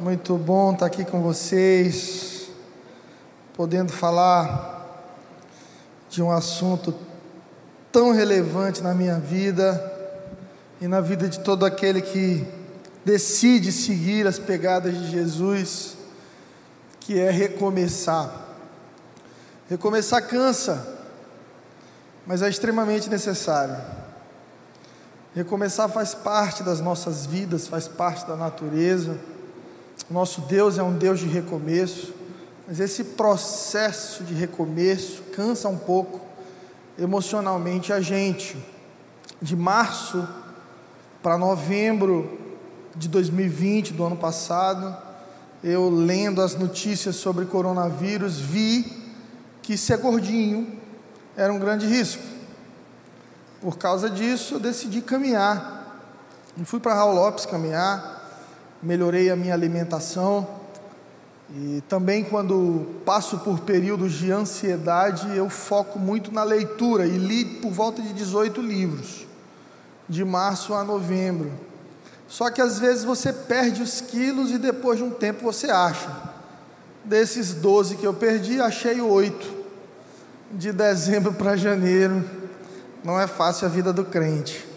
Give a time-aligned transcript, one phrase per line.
[0.00, 2.48] Muito bom estar aqui com vocês,
[3.52, 5.04] podendo falar
[6.08, 6.94] de um assunto
[7.92, 9.92] tão relevante na minha vida
[10.80, 12.46] e na vida de todo aquele que
[13.04, 15.98] decide seguir as pegadas de Jesus,
[16.98, 18.32] que é recomeçar.
[19.68, 20.96] Recomeçar cansa,
[22.26, 23.76] mas é extremamente necessário.
[25.34, 29.20] Recomeçar faz parte das nossas vidas, faz parte da natureza.
[30.10, 32.12] Nosso Deus é um Deus de recomeço,
[32.66, 36.20] mas esse processo de recomeço cansa um pouco
[36.98, 38.56] emocionalmente a gente.
[39.40, 40.28] De março
[41.22, 42.38] para novembro
[42.96, 44.96] de 2020, do ano passado,
[45.62, 49.00] eu lendo as notícias sobre coronavírus, vi
[49.62, 50.76] que ser gordinho
[51.36, 52.22] era um grande risco.
[53.60, 56.02] Por causa disso, eu decidi caminhar.
[56.56, 58.09] E fui para Raul Lopes caminhar
[58.82, 60.46] melhorei a minha alimentação.
[61.52, 67.44] E também quando passo por períodos de ansiedade, eu foco muito na leitura e li
[67.44, 69.26] por volta de 18 livros,
[70.08, 71.50] de março a novembro.
[72.28, 76.08] Só que às vezes você perde os quilos e depois de um tempo você acha.
[77.04, 79.58] Desses 12 que eu perdi, achei oito.
[80.52, 82.24] De dezembro para janeiro,
[83.02, 84.69] não é fácil a vida do crente.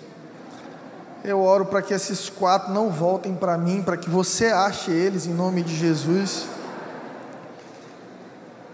[1.24, 5.26] Eu oro para que esses quatro não voltem para mim, para que você ache eles
[5.26, 6.46] em nome de Jesus.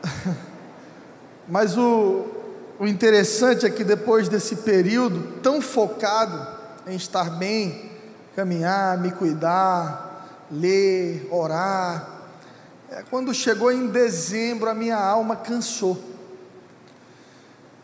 [1.47, 2.25] Mas o,
[2.79, 6.47] o interessante é que depois desse período tão focado
[6.87, 7.91] em estar bem,
[8.35, 12.19] caminhar, me cuidar, ler, orar,
[12.89, 16.08] é, quando chegou em dezembro a minha alma cansou.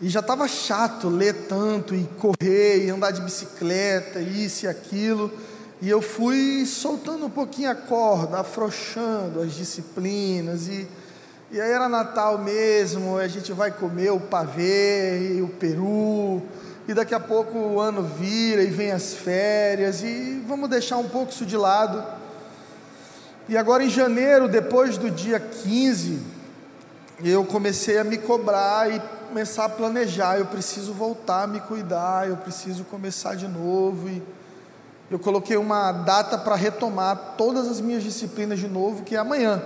[0.02, 5.32] E já estava chato ler tanto e correr e andar de bicicleta, isso e aquilo.
[5.82, 10.68] E eu fui soltando um pouquinho a corda, afrouxando as disciplinas.
[10.68, 10.86] E,
[11.50, 16.42] e aí era Natal mesmo, a gente vai comer o pavê e o peru.
[16.88, 20.04] E daqui a pouco o ano vira e vem as férias.
[20.04, 22.04] E vamos deixar um pouco isso de lado.
[23.48, 26.20] E agora em janeiro, depois do dia 15,
[27.23, 32.30] eu comecei a me cobrar e começar a planejar, eu preciso voltar a me cuidar,
[32.30, 34.08] eu preciso começar de novo.
[34.08, 34.23] E
[35.09, 39.61] eu coloquei uma data para retomar todas as minhas disciplinas de novo, que é amanhã.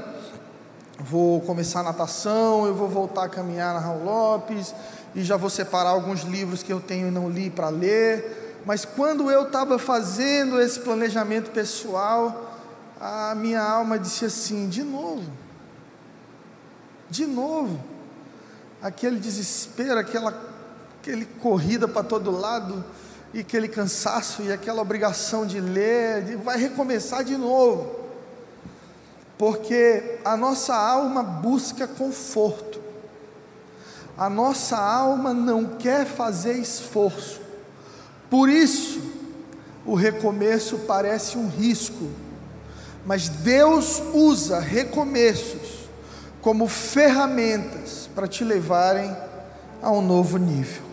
[1.00, 4.74] Vou começar a natação, eu vou voltar a caminhar na Raul Lopes,
[5.16, 8.62] e já vou separar alguns livros que eu tenho e não li para ler.
[8.66, 12.54] Mas quando eu estava fazendo esse planejamento pessoal,
[13.00, 15.32] a minha alma disse assim: de novo,
[17.10, 17.80] de novo
[18.82, 20.50] aquele desespero, aquela
[21.00, 22.84] aquele corrida para todo lado,
[23.34, 28.00] e aquele cansaço e aquela obrigação de ler, de, vai recomeçar de novo.
[29.38, 32.82] Porque a nossa alma busca conforto.
[34.18, 37.40] A nossa alma não quer fazer esforço.
[38.30, 39.02] Por isso,
[39.86, 42.10] o recomeço parece um risco.
[43.06, 45.88] Mas Deus usa recomeços
[46.42, 49.16] como ferramentas para te levarem
[49.82, 50.84] a um novo nível.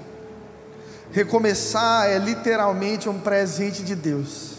[1.11, 4.59] Recomeçar é literalmente um presente de Deus,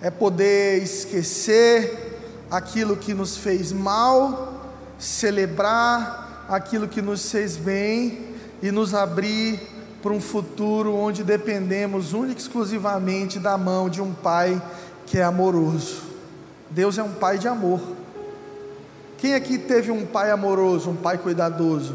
[0.00, 2.18] é poder esquecer
[2.50, 9.60] aquilo que nos fez mal, celebrar aquilo que nos fez bem e nos abrir
[10.02, 14.60] para um futuro onde dependemos única e exclusivamente da mão de um Pai
[15.06, 16.02] que é amoroso.
[16.68, 18.01] Deus é um Pai de amor.
[19.22, 21.94] Quem aqui teve um pai amoroso, um pai cuidadoso?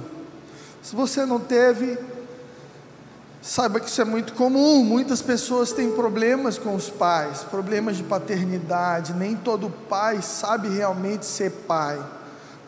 [0.82, 1.98] Se você não teve,
[3.42, 4.82] saiba que isso é muito comum.
[4.82, 9.12] Muitas pessoas têm problemas com os pais, problemas de paternidade.
[9.12, 12.00] Nem todo pai sabe realmente ser pai.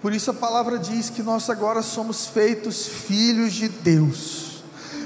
[0.02, 4.62] Por isso a palavra diz que nós agora somos feitos filhos de Deus.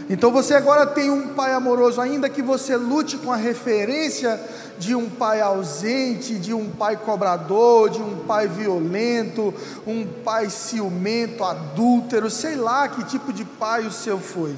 [0.09, 4.41] Então você agora tem um pai amoroso, ainda que você lute com a referência
[4.77, 9.53] de um pai ausente, de um pai cobrador, de um pai violento,
[9.85, 14.55] um pai ciumento, adúltero, sei lá que tipo de pai o seu foi.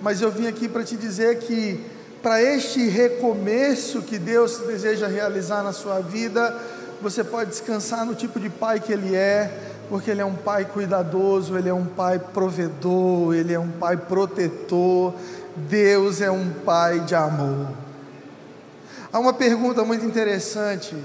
[0.00, 1.80] Mas eu vim aqui para te dizer que
[2.22, 6.56] para este recomeço que Deus deseja realizar na sua vida,
[7.00, 9.50] você pode descansar no tipo de pai que Ele é,
[9.88, 13.96] porque Ele é um pai cuidadoso, Ele é um pai provedor, Ele é um pai
[13.96, 15.12] protetor,
[15.56, 17.66] Deus é um pai de amor.
[19.12, 20.96] Há uma pergunta muito interessante.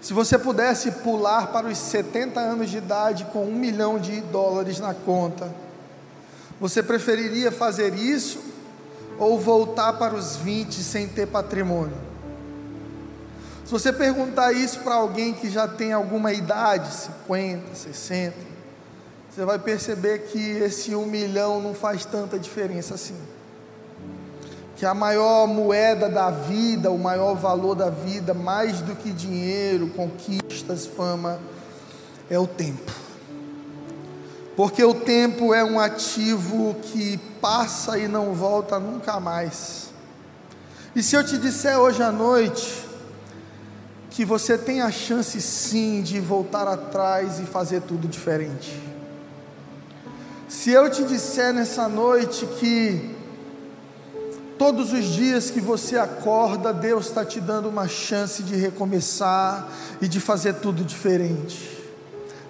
[0.00, 4.78] Se você pudesse pular para os 70 anos de idade com um milhão de dólares
[4.78, 5.52] na conta,
[6.60, 8.40] você preferiria fazer isso
[9.18, 11.96] ou voltar para os 20 sem ter patrimônio?
[13.64, 18.36] Se você perguntar isso para alguém que já tem alguma idade, 50, 60,
[19.30, 23.16] você vai perceber que esse um milhão não faz tanta diferença assim.
[24.80, 29.88] Que a maior moeda da vida, o maior valor da vida, mais do que dinheiro,
[29.88, 31.38] conquistas, fama,
[32.30, 32.90] é o tempo.
[34.56, 39.90] Porque o tempo é um ativo que passa e não volta nunca mais.
[40.96, 42.88] E se eu te disser hoje à noite
[44.08, 48.80] que você tem a chance sim de voltar atrás e fazer tudo diferente.
[50.48, 53.19] Se eu te disser nessa noite que
[54.60, 59.66] todos os dias que você acorda, Deus está te dando uma chance de recomeçar
[60.02, 61.82] e de fazer tudo diferente.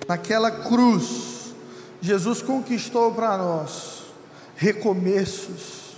[0.08, 1.54] Naquela cruz,
[2.00, 4.02] Jesus conquistou para nós
[4.56, 5.94] recomeços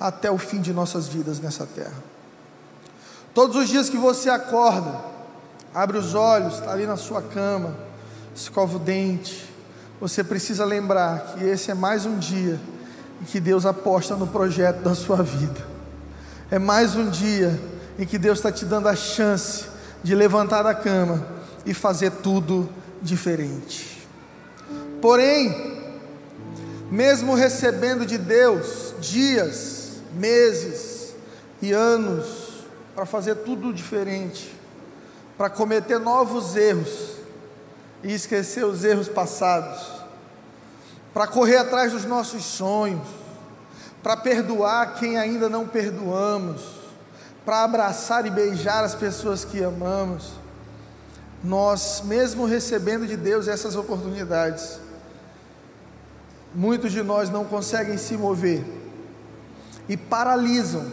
[0.00, 2.02] até o fim de nossas vidas nessa terra.
[3.32, 5.00] Todos os dias que você acorda,
[5.72, 7.72] abre os olhos, está ali na sua cama,
[8.34, 9.48] escova o dente,
[10.00, 12.58] você precisa lembrar que esse é mais um dia
[13.22, 15.64] em que Deus aposta no projeto da sua vida.
[16.50, 17.58] É mais um dia
[17.96, 19.66] em que Deus está te dando a chance
[20.02, 21.24] de levantar da cama
[21.64, 22.68] e fazer tudo
[23.00, 24.06] diferente.
[25.00, 25.80] Porém,
[26.90, 31.14] mesmo recebendo de Deus dias, meses
[31.62, 32.64] e anos
[32.94, 34.52] para fazer tudo diferente,
[35.38, 37.12] para cometer novos erros
[38.02, 40.01] e esquecer os erros passados,
[41.12, 43.06] para correr atrás dos nossos sonhos,
[44.02, 46.62] para perdoar quem ainda não perdoamos,
[47.44, 50.32] para abraçar e beijar as pessoas que amamos.
[51.42, 54.78] Nós, mesmo recebendo de Deus essas oportunidades,
[56.54, 58.64] muitos de nós não conseguem se mover
[59.88, 60.86] e paralisam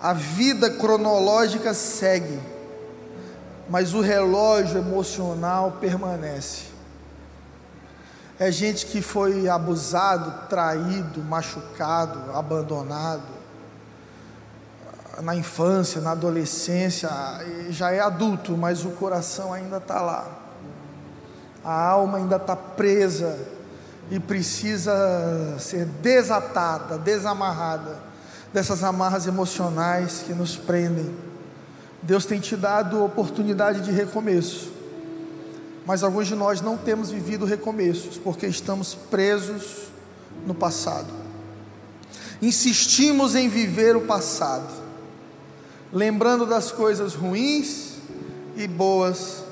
[0.00, 2.38] a vida cronológica segue,
[3.68, 6.75] mas o relógio emocional permanece.
[8.38, 13.36] É gente que foi abusado, traído, machucado, abandonado
[15.22, 17.08] na infância, na adolescência,
[17.70, 20.26] já é adulto, mas o coração ainda está lá.
[21.64, 23.38] A alma ainda está presa
[24.10, 27.96] e precisa ser desatada, desamarrada
[28.52, 31.14] dessas amarras emocionais que nos prendem.
[32.02, 34.72] Deus tem te dado oportunidade de recomeço,
[35.86, 39.86] mas alguns de nós não temos vivido recomeços porque estamos presos
[40.44, 41.06] no passado.
[42.42, 44.68] Insistimos em viver o passado,
[45.92, 47.94] lembrando das coisas ruins
[48.56, 49.44] e boas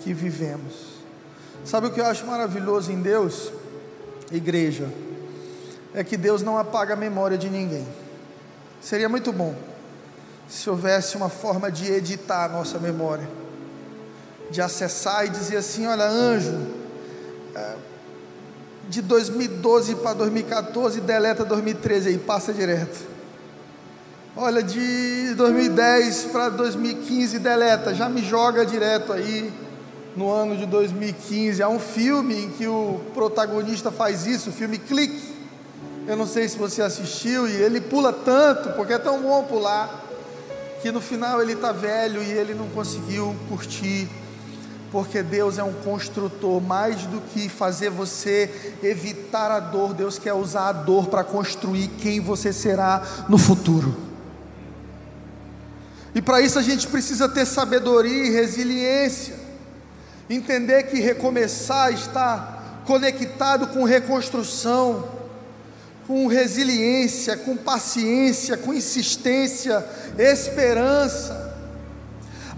[0.00, 0.90] que vivemos.
[1.64, 3.52] Sabe o que eu acho maravilhoso em Deus,
[4.32, 4.88] igreja?
[5.92, 7.86] É que Deus não apaga a memória de ninguém.
[8.80, 9.54] Seria muito bom
[10.48, 13.28] se houvesse uma forma de editar a nossa memória,
[14.50, 16.58] de acessar e dizer assim: olha, anjo,
[17.54, 17.74] é,
[18.88, 23.08] de 2012 para 2014, deleta 2013 aí, passa direto.
[24.36, 29.52] Olha, de 2010 para 2015, deleta, já me joga direto aí
[30.16, 31.62] no ano de 2015.
[31.62, 35.34] Há um filme em que o protagonista faz isso, o filme Clique.
[36.06, 40.04] Eu não sei se você assistiu e ele pula tanto, porque é tão bom pular,
[40.82, 44.08] que no final ele está velho e ele não conseguiu curtir,
[44.90, 48.50] porque Deus é um construtor, mais do que fazer você
[48.82, 53.96] evitar a dor, Deus quer usar a dor para construir quem você será no futuro.
[56.14, 59.36] E para isso a gente precisa ter sabedoria e resiliência,
[60.28, 65.20] entender que recomeçar está conectado com reconstrução
[66.10, 69.86] com resiliência, com paciência, com insistência,
[70.18, 71.49] esperança.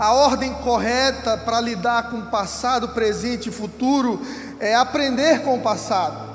[0.02, 4.20] A ordem correta para lidar com o passado, presente e futuro
[4.58, 6.28] é aprender com o passado.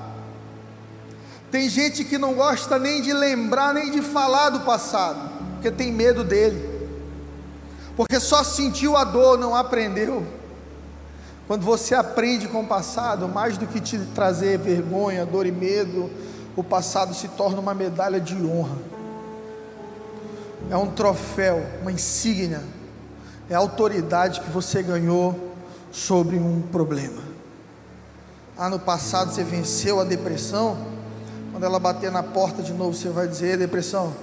[1.52, 5.20] Tem gente que não gosta nem de lembrar, nem de falar do passado,
[5.52, 6.88] porque tem medo dele,
[7.98, 10.26] porque só sentiu a dor, não aprendeu.
[11.46, 16.10] Quando você aprende com o passado, mais do que te trazer vergonha, dor e medo,
[16.56, 18.78] o passado se torna uma medalha de honra,
[20.72, 22.64] é um troféu, uma insígnia,
[23.50, 25.54] é a autoridade que você ganhou
[25.92, 27.22] sobre um problema.
[28.58, 30.77] Ah, no passado você venceu a depressão,
[31.51, 34.13] quando ela bater na porta de novo, você vai dizer: depressão,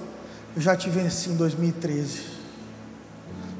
[0.55, 2.35] eu já te venci em 2013.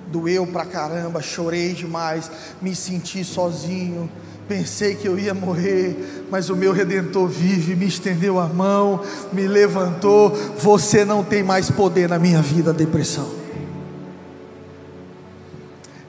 [0.07, 2.29] Doeu pra caramba, chorei demais,
[2.61, 4.09] me senti sozinho,
[4.47, 9.01] Pensei que eu ia morrer, mas o meu redentor vive, me estendeu a mão,
[9.33, 10.29] me levantou.
[10.59, 13.44] Você não tem mais poder na minha vida, depressão.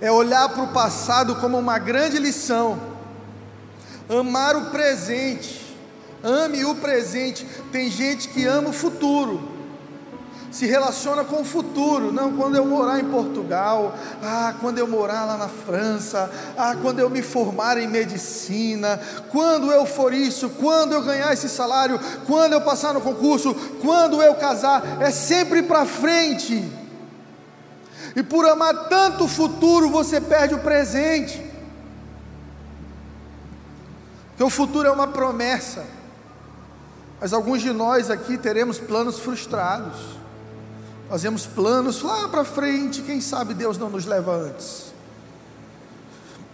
[0.01, 2.79] É olhar para o passado como uma grande lição,
[4.09, 5.77] amar o presente,
[6.23, 7.47] ame o presente.
[7.73, 9.57] Tem gente que ama o futuro,
[10.51, 12.13] se relaciona com o futuro.
[12.13, 16.99] Não, quando eu morar em Portugal, ah, quando eu morar lá na França, ah, quando
[16.99, 19.01] eu me formar em medicina,
[19.31, 24.23] quando eu for isso, quando eu ganhar esse salário, quando eu passar no concurso, quando
[24.23, 26.86] eu casar, é sempre para frente.
[28.17, 31.39] E por amar tanto o futuro, você perde o presente.
[34.31, 35.85] Porque o futuro é uma promessa.
[37.21, 39.99] Mas alguns de nós aqui teremos planos frustrados.
[41.11, 44.95] Fazemos planos lá para frente, quem sabe Deus não nos leva antes.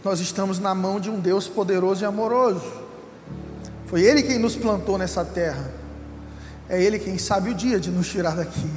[0.03, 2.73] Nós estamos na mão de um Deus poderoso e amoroso.
[3.87, 5.73] Foi Ele quem nos plantou nessa terra.
[6.69, 8.69] É Ele quem sabe o dia de nos tirar daqui.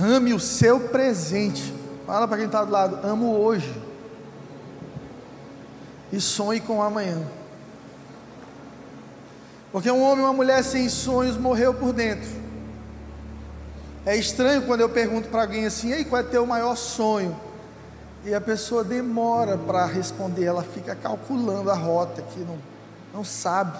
[0.00, 1.74] Ame o seu presente.
[2.06, 3.72] Fala para quem está do lado, amo hoje.
[6.12, 7.22] E sonhe com amanhã.
[9.70, 12.28] Porque um homem e uma mulher sem sonhos morreu por dentro.
[14.04, 17.38] É estranho quando eu pergunto para alguém assim: Ei, qual é teu maior sonho?
[18.24, 22.58] E a pessoa demora para responder, ela fica calculando a rota que não,
[23.14, 23.78] não sabe.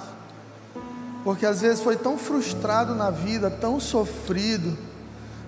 [1.24, 4.78] Porque às vezes foi tão frustrado na vida, tão sofrido,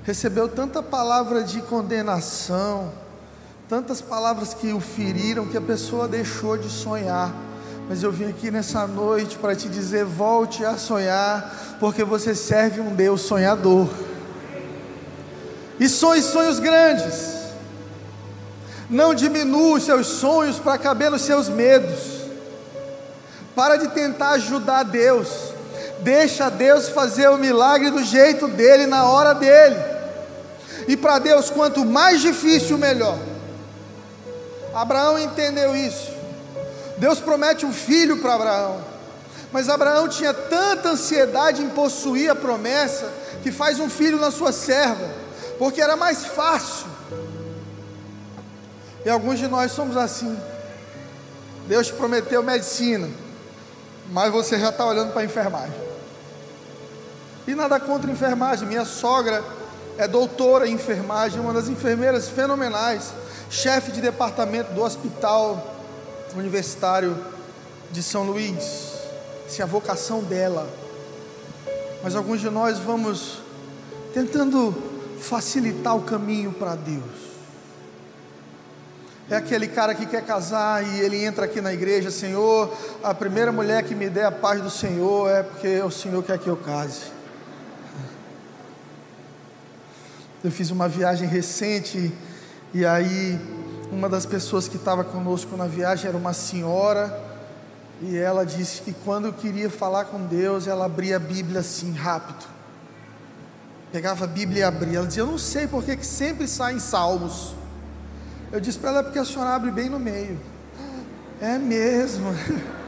[0.03, 2.93] recebeu tanta palavra de condenação,
[3.69, 7.33] tantas palavras que o feriram, que a pessoa deixou de sonhar.
[7.89, 12.81] Mas eu vim aqui nessa noite para te dizer: volte a sonhar, porque você serve
[12.81, 13.89] um Deus sonhador
[15.83, 17.43] e sonhe sonhos grandes.
[18.89, 22.23] Não diminua os seus sonhos para caber nos seus medos.
[23.55, 25.53] Para de tentar ajudar Deus.
[26.01, 29.92] Deixa Deus fazer o milagre do jeito dele, na hora dele.
[30.89, 33.19] E para Deus, quanto mais difícil, melhor.
[34.75, 36.11] Abraão entendeu isso.
[36.99, 38.85] Deus promete um filho para Abraão.
[39.53, 43.13] Mas Abraão tinha tanta ansiedade em possuir a promessa
[43.43, 45.23] que faz um filho na sua serva
[45.63, 46.89] porque era mais fácil.
[49.05, 50.37] E alguns de nós somos assim.
[51.69, 53.09] Deus te prometeu medicina,
[54.11, 55.81] mas você já está olhando para a enfermagem.
[57.47, 58.67] E nada contra a enfermagem.
[58.67, 59.45] Minha sogra
[59.99, 63.13] é doutora em enfermagem, uma das enfermeiras fenomenais,
[63.51, 65.75] chefe de departamento do Hospital
[66.35, 67.17] Universitário
[67.91, 68.93] de São Luís.
[69.47, 70.69] Essa é a vocação dela.
[72.03, 73.43] Mas alguns de nós vamos
[74.15, 74.75] tentando
[75.21, 77.33] facilitar o caminho para Deus.
[79.31, 82.71] É aquele cara que quer casar e ele entra aqui na igreja, Senhor,
[83.03, 86.39] a primeira mulher que me der a paz do Senhor é porque o Senhor quer
[86.39, 87.22] que eu case.
[90.43, 92.13] Eu fiz uma viagem recente
[92.75, 93.39] e aí
[93.91, 97.21] uma das pessoas que estava conosco na viagem era uma senhora
[98.01, 102.53] e ela disse que quando queria falar com Deus, ela abria a Bíblia assim rápido
[103.93, 104.99] pegava a Bíblia e abria.
[104.99, 107.55] Ela dizia: Eu não sei porque que sempre saem salmos.
[108.51, 110.41] Eu disse para ela: é porque a senhora abre bem no meio.
[111.41, 112.35] É mesmo.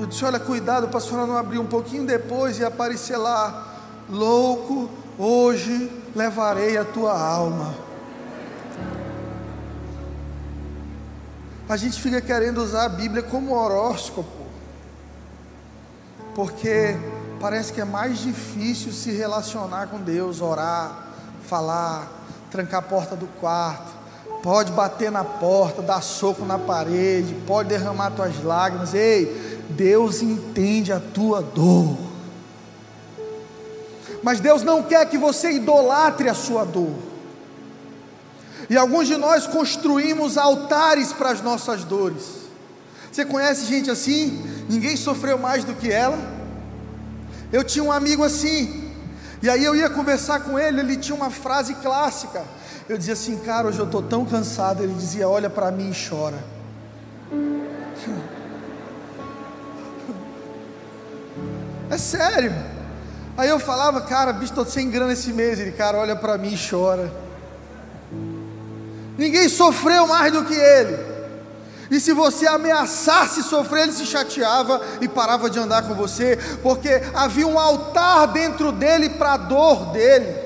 [0.00, 3.67] Eu disse: Olha, cuidado para a senhora não abrir um pouquinho depois e aparecer lá.
[4.08, 4.88] Louco,
[5.18, 7.74] hoje levarei a tua alma.
[11.68, 14.46] A gente fica querendo usar a Bíblia como horóscopo,
[16.34, 16.96] porque
[17.38, 21.08] parece que é mais difícil se relacionar com Deus, orar,
[21.42, 22.10] falar,
[22.50, 23.92] trancar a porta do quarto,
[24.42, 28.94] pode bater na porta, dar soco na parede, pode derramar tuas lágrimas.
[28.94, 32.07] Ei, Deus entende a tua dor.
[34.22, 36.94] Mas Deus não quer que você idolatre a sua dor.
[38.68, 42.38] E alguns de nós construímos altares para as nossas dores.
[43.10, 44.42] Você conhece gente assim?
[44.68, 46.18] Ninguém sofreu mais do que ela.
[47.50, 48.92] Eu tinha um amigo assim,
[49.42, 52.44] e aí eu ia conversar com ele, ele tinha uma frase clássica.
[52.88, 54.82] Eu dizia assim, cara, hoje eu estou tão cansado.
[54.82, 56.38] Ele dizia, olha para mim e chora.
[61.90, 62.52] É sério.
[63.38, 65.60] Aí eu falava, cara, bicho, estou sem grana esse mês.
[65.60, 67.08] Ele, cara, olha para mim e chora.
[69.16, 70.98] Ninguém sofreu mais do que ele.
[71.88, 76.90] E se você ameaçasse sofrer, ele se chateava e parava de andar com você, porque
[77.14, 80.36] havia um altar dentro dele para a dor dele.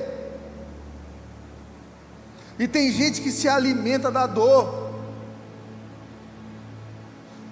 [2.59, 4.91] E tem gente que se alimenta da dor.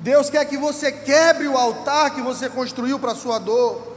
[0.01, 3.90] Deus quer que você quebre o altar que você construiu para a sua dor.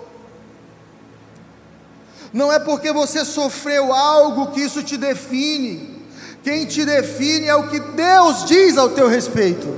[2.35, 6.03] Não é porque você sofreu algo que isso te define.
[6.43, 9.73] Quem te define é o que Deus diz ao teu respeito.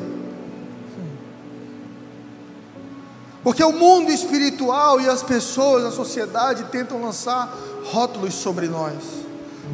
[3.43, 8.95] Porque o mundo espiritual e as pessoas, a sociedade tentam lançar rótulos sobre nós.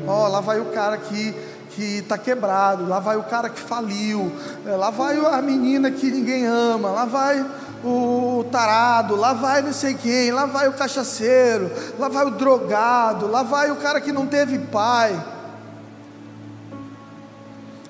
[0.04, 1.32] Ó, oh, lá vai o cara que
[1.74, 4.30] que está quebrado, lá vai o cara que faliu,
[4.66, 7.44] é, lá vai a menina que ninguém ama, lá vai
[7.84, 13.26] o tarado, lá vai não sei quem, lá vai o cachaceiro, lá vai o drogado,
[13.26, 15.22] lá vai o cara que não teve pai.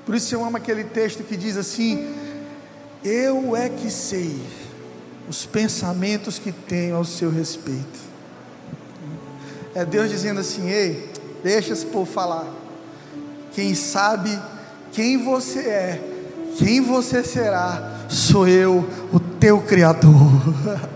[0.05, 2.15] Por isso eu amo aquele texto que diz assim:
[3.05, 4.41] Eu é que sei
[5.29, 8.01] os pensamentos que tenho ao seu respeito.
[9.75, 11.11] É Deus dizendo assim: Ei,
[11.43, 12.47] deixa esse povo falar.
[13.53, 14.39] Quem sabe
[14.93, 16.12] quem você é,
[16.59, 20.13] quem você será, sou eu, o teu Criador.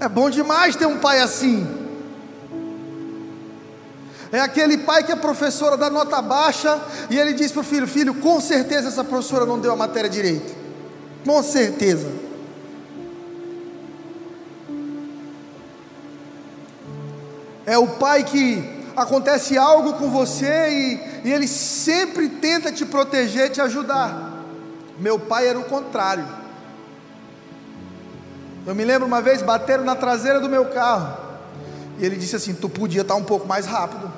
[0.00, 1.64] É bom demais ter um pai assim.
[4.32, 7.86] É aquele pai que é professora da nota baixa e ele diz para o filho:
[7.86, 10.52] Filho, com certeza essa professora não deu a matéria direito.
[11.24, 12.10] Com certeza.
[17.64, 23.50] É o pai que acontece algo com você e, e ele sempre tenta te proteger,
[23.50, 24.31] te ajudar.
[24.98, 26.26] Meu pai era o contrário.
[28.66, 31.16] Eu me lembro uma vez, bateram na traseira do meu carro.
[31.98, 34.12] E ele disse assim: Tu podia estar um pouco mais rápido.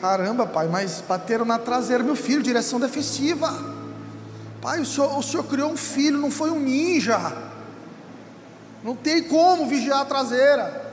[0.00, 3.52] Caramba, pai, mas bateram na traseira, meu filho, direção defensiva.
[4.60, 7.18] Pai, o senhor, o senhor criou um filho, não foi um ninja.
[8.82, 10.90] Não tem como vigiar a traseira.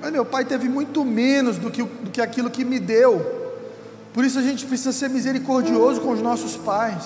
[0.00, 3.39] Mas meu pai teve muito menos do que, do que aquilo que me deu.
[4.12, 7.04] Por isso a gente precisa ser misericordioso com os nossos pais.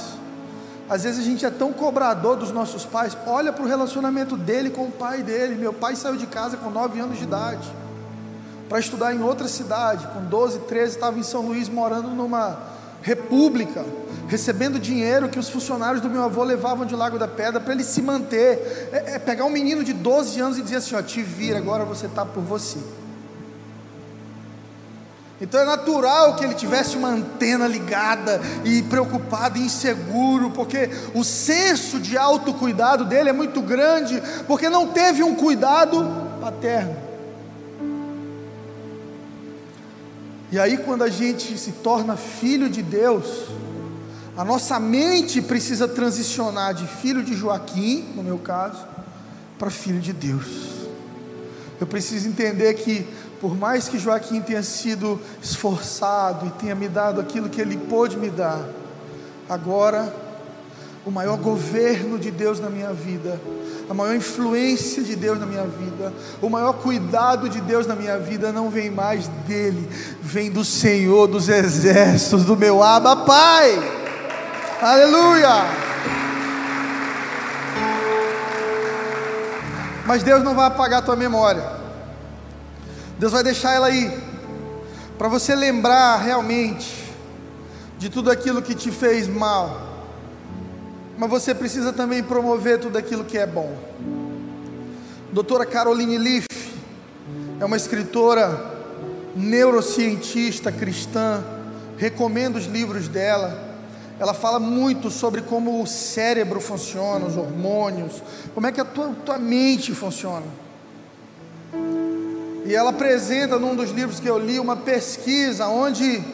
[0.89, 3.17] Às vezes a gente é tão cobrador dos nossos pais.
[3.27, 5.55] Olha para o relacionamento dele com o pai dele.
[5.55, 7.67] Meu pai saiu de casa com 9 anos de idade
[8.69, 10.07] para estudar em outra cidade.
[10.09, 12.59] Com 12, 13, estava em São Luís morando numa
[13.03, 13.85] república,
[14.29, 17.85] recebendo dinheiro que os funcionários do meu avô levavam de Lago da Pedra para ele
[17.85, 18.89] se manter.
[18.93, 21.85] É, é, pegar um menino de 12 anos e dizer assim: ó, te vira, agora
[21.85, 22.79] você está por você.
[25.45, 32.01] Então é natural que ele tivesse uma antena ligada e preocupado inseguro, porque o senso
[32.01, 36.97] de autocuidado dele é muito grande, porque não teve um cuidado paterno.
[40.51, 43.45] E aí, quando a gente se torna filho de Deus,
[44.35, 48.83] a nossa mente precisa transicionar de filho de Joaquim, no meu caso,
[49.59, 50.47] para filho de Deus.
[51.81, 53.07] Eu preciso entender que,
[53.45, 58.17] por mais que Joaquim tenha sido esforçado e tenha me dado aquilo que ele pôde
[58.17, 58.65] me dar,
[59.47, 60.11] agora
[61.05, 63.39] o maior governo de Deus na minha vida,
[63.87, 68.19] a maior influência de Deus na minha vida, o maior cuidado de Deus na minha
[68.19, 69.91] vida não vem mais dele,
[70.23, 73.79] vem do Senhor dos exércitos, do meu Abba Pai.
[74.81, 75.67] Aleluia!
[80.07, 81.74] Mas Deus não vai apagar a tua memória.
[83.25, 84.21] Deus vai deixar ela aí
[85.17, 87.11] para você lembrar realmente
[87.97, 89.81] de tudo aquilo que te fez mal
[91.17, 93.79] mas você precisa também promover tudo aquilo que é bom.
[95.33, 96.45] Doutora Caroline Leaf
[97.59, 98.63] é uma escritora
[99.35, 101.43] neurocientista cristã,
[101.97, 103.59] recomendo os livros dela.
[104.21, 109.15] Ela fala muito sobre como o cérebro funciona, os hormônios, como é que a tua,
[109.25, 110.64] tua mente funciona.
[112.65, 116.25] E ela apresenta num dos livros que eu li uma pesquisa onde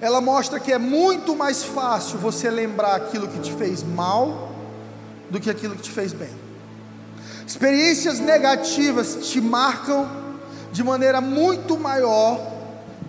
[0.00, 4.50] ela mostra que é muito mais fácil você lembrar aquilo que te fez mal
[5.28, 6.34] do que aquilo que te fez bem.
[7.46, 10.08] Experiências negativas te marcam
[10.72, 12.40] de maneira muito maior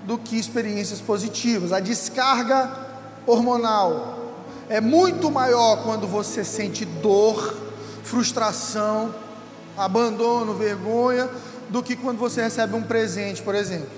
[0.05, 1.71] do que experiências positivas.
[1.71, 2.69] A descarga
[3.25, 4.33] hormonal
[4.67, 7.55] é muito maior quando você sente dor,
[8.03, 9.13] frustração,
[9.77, 11.29] abandono, vergonha,
[11.71, 13.89] do que quando você recebe um presente, por exemplo.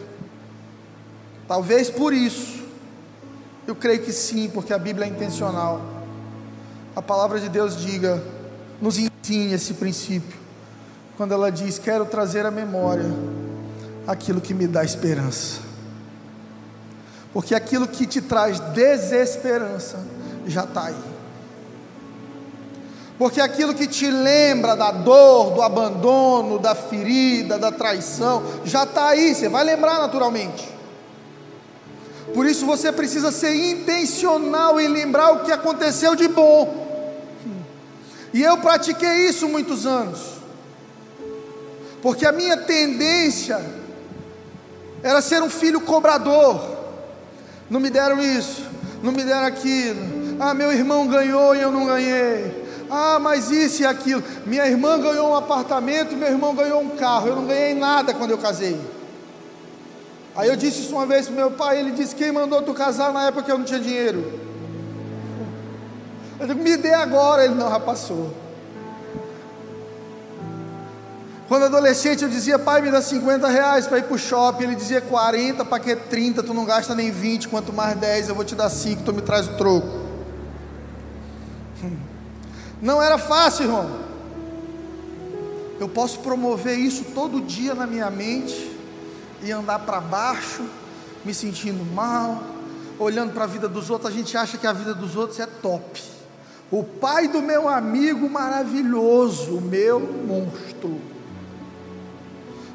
[1.48, 2.64] Talvez por isso
[3.68, 5.82] eu creio que sim, porque a Bíblia é intencional.
[6.96, 8.24] A palavra de Deus diga,
[8.80, 10.38] nos ensine esse princípio.
[11.18, 13.12] Quando ela diz: "Quero trazer à memória
[14.06, 15.62] aquilo que me dá esperança".
[17.34, 20.06] Porque aquilo que te traz desesperança
[20.46, 21.13] já está aí.
[23.18, 29.10] Porque aquilo que te lembra da dor, do abandono, da ferida, da traição, já está
[29.10, 30.68] aí, você vai lembrar naturalmente.
[32.34, 36.82] Por isso você precisa ser intencional em lembrar o que aconteceu de bom.
[38.34, 40.34] E eu pratiquei isso muitos anos.
[42.02, 43.64] porque a minha tendência
[45.02, 46.62] era ser um filho cobrador.
[47.70, 48.64] Não me deram isso,
[49.02, 50.36] não me deram aquilo.
[50.38, 52.63] Ah, meu irmão ganhou e eu não ganhei.
[52.96, 54.24] Ah, mas isso e aquilo.
[54.46, 57.28] Minha irmã ganhou um apartamento, meu irmão ganhou um carro.
[57.28, 58.80] Eu não ganhei nada quando eu casei.
[60.36, 63.12] Aí eu disse isso uma vez para meu pai, ele disse: Quem mandou tu casar
[63.12, 64.40] na época que eu não tinha dinheiro?
[66.40, 67.44] Eu digo: Me dê agora.
[67.44, 68.32] Ele não, já passou.
[71.48, 74.66] Quando adolescente eu dizia, pai, me dá 50 reais para ir para o shopping.
[74.66, 76.44] Ele dizia 40, para que 30?
[76.44, 79.22] Tu não gasta nem 20, quanto mais 10, eu vou te dar 5, tu me
[79.22, 79.88] traz o troco.
[81.84, 82.13] Hum.
[82.84, 83.90] Não era fácil, irmão.
[85.80, 88.78] Eu posso promover isso todo dia na minha mente
[89.42, 90.64] e andar para baixo,
[91.24, 92.44] me sentindo mal,
[93.00, 94.12] olhando para a vida dos outros.
[94.12, 96.04] A gente acha que a vida dos outros é top.
[96.70, 101.00] O pai do meu amigo maravilhoso, o meu monstro.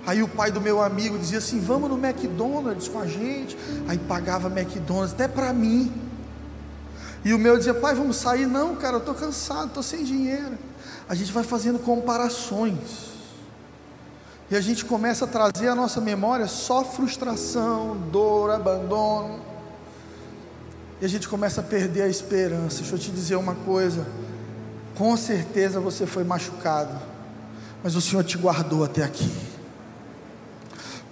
[0.07, 3.59] Aí o pai do meu amigo dizia assim: Vamos no McDonald's com a gente.
[3.87, 6.08] Aí pagava McDonald's até para mim.
[7.24, 8.46] E o meu dizia: Pai, vamos sair?
[8.46, 10.59] Não, cara, eu estou cansado, estou sem dinheiro.
[11.09, 13.09] A gente vai fazendo comparações.
[14.50, 19.40] E a gente começa a trazer à nossa memória só frustração, dor, abandono.
[21.00, 22.78] E a gente começa a perder a esperança.
[22.78, 24.07] Deixa eu te dizer uma coisa.
[24.96, 26.98] Com certeza você foi machucado,
[27.85, 29.47] mas o Senhor te guardou até aqui.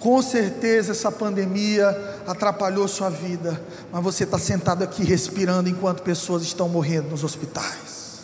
[0.07, 6.45] Com certeza essa pandemia atrapalhou sua vida, mas você está sentado aqui respirando enquanto pessoas
[6.45, 8.21] estão morrendo nos hospitais.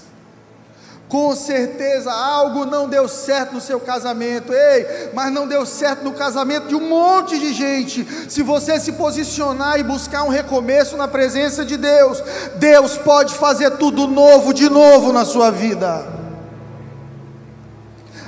[1.09, 6.13] Com certeza algo não deu certo no seu casamento, ei, mas não deu certo no
[6.13, 8.07] casamento de um monte de gente.
[8.31, 12.23] Se você se posicionar e buscar um recomeço na presença de Deus,
[12.61, 16.07] Deus pode fazer tudo novo de novo na sua vida.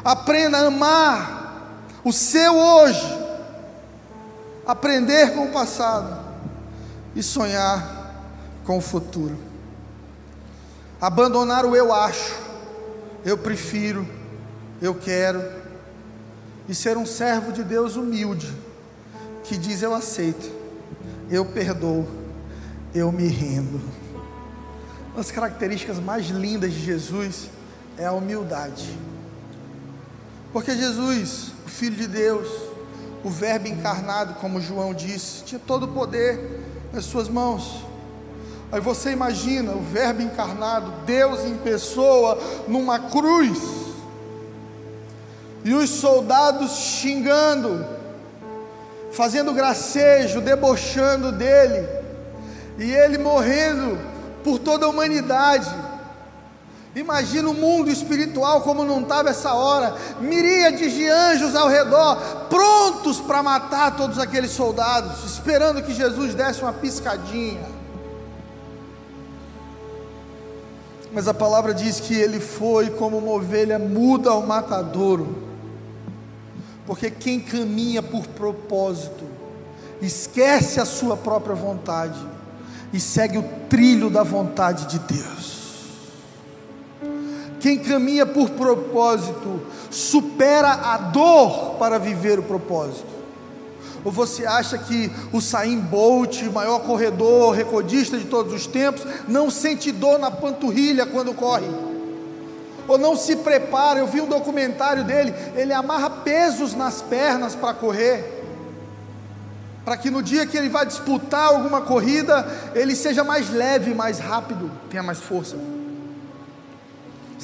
[0.04, 3.23] Aprenda a amar o seu hoje
[4.66, 6.18] aprender com o passado
[7.14, 8.14] e sonhar
[8.64, 9.36] com o futuro.
[11.00, 12.34] Abandonar o eu acho,
[13.24, 14.06] eu prefiro,
[14.80, 15.42] eu quero,
[16.68, 18.50] e ser um servo de Deus humilde,
[19.44, 20.50] que diz: Eu aceito,
[21.30, 22.08] eu perdoo,
[22.94, 23.80] eu me rendo.
[25.08, 27.50] Uma das características mais lindas de Jesus
[27.98, 28.98] é a humildade,
[30.52, 32.73] porque Jesus, o Filho de Deus,
[33.24, 36.60] o Verbo encarnado, como João disse, tinha todo o poder
[36.92, 37.82] nas suas mãos.
[38.70, 43.58] Aí você imagina o Verbo encarnado, Deus em pessoa, numa cruz,
[45.64, 47.86] e os soldados xingando,
[49.10, 51.88] fazendo gracejo, debochando dele,
[52.78, 53.98] e ele morrendo
[54.42, 55.83] por toda a humanidade.
[56.94, 62.16] Imagina o mundo espiritual como não estava essa hora, miríades de anjos ao redor,
[62.48, 67.66] prontos para matar todos aqueles soldados, esperando que Jesus desse uma piscadinha.
[71.12, 75.42] Mas a palavra diz que ele foi como uma ovelha muda ao matadouro,
[76.86, 79.24] porque quem caminha por propósito,
[80.00, 82.20] esquece a sua própria vontade
[82.92, 85.53] e segue o trilho da vontade de Deus.
[87.64, 93.08] Quem caminha por propósito supera a dor para viver o propósito.
[94.04, 99.48] Ou você acha que o Saim Bolt, maior corredor, recordista de todos os tempos, não
[99.48, 101.66] sente dor na panturrilha quando corre?
[102.86, 103.98] Ou não se prepara?
[103.98, 108.44] Eu vi um documentário dele, ele amarra pesos nas pernas para correr,
[109.86, 114.18] para que no dia que ele vai disputar alguma corrida, ele seja mais leve, mais
[114.18, 115.56] rápido, tenha mais força.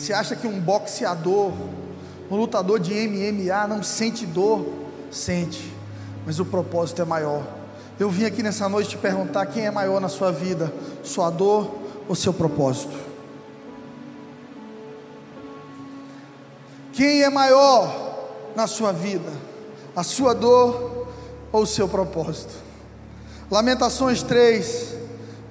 [0.00, 1.52] Você acha que um boxeador,
[2.30, 4.66] um lutador de MMA não sente dor?
[5.10, 5.74] Sente,
[6.24, 7.46] mas o propósito é maior.
[7.98, 10.72] Eu vim aqui nessa noite te perguntar quem é maior na sua vida,
[11.04, 11.74] sua dor
[12.08, 12.96] ou seu propósito?
[16.94, 19.30] Quem é maior na sua vida,
[19.94, 21.08] a sua dor
[21.52, 22.54] ou o seu propósito?
[23.50, 24.94] Lamentações 3,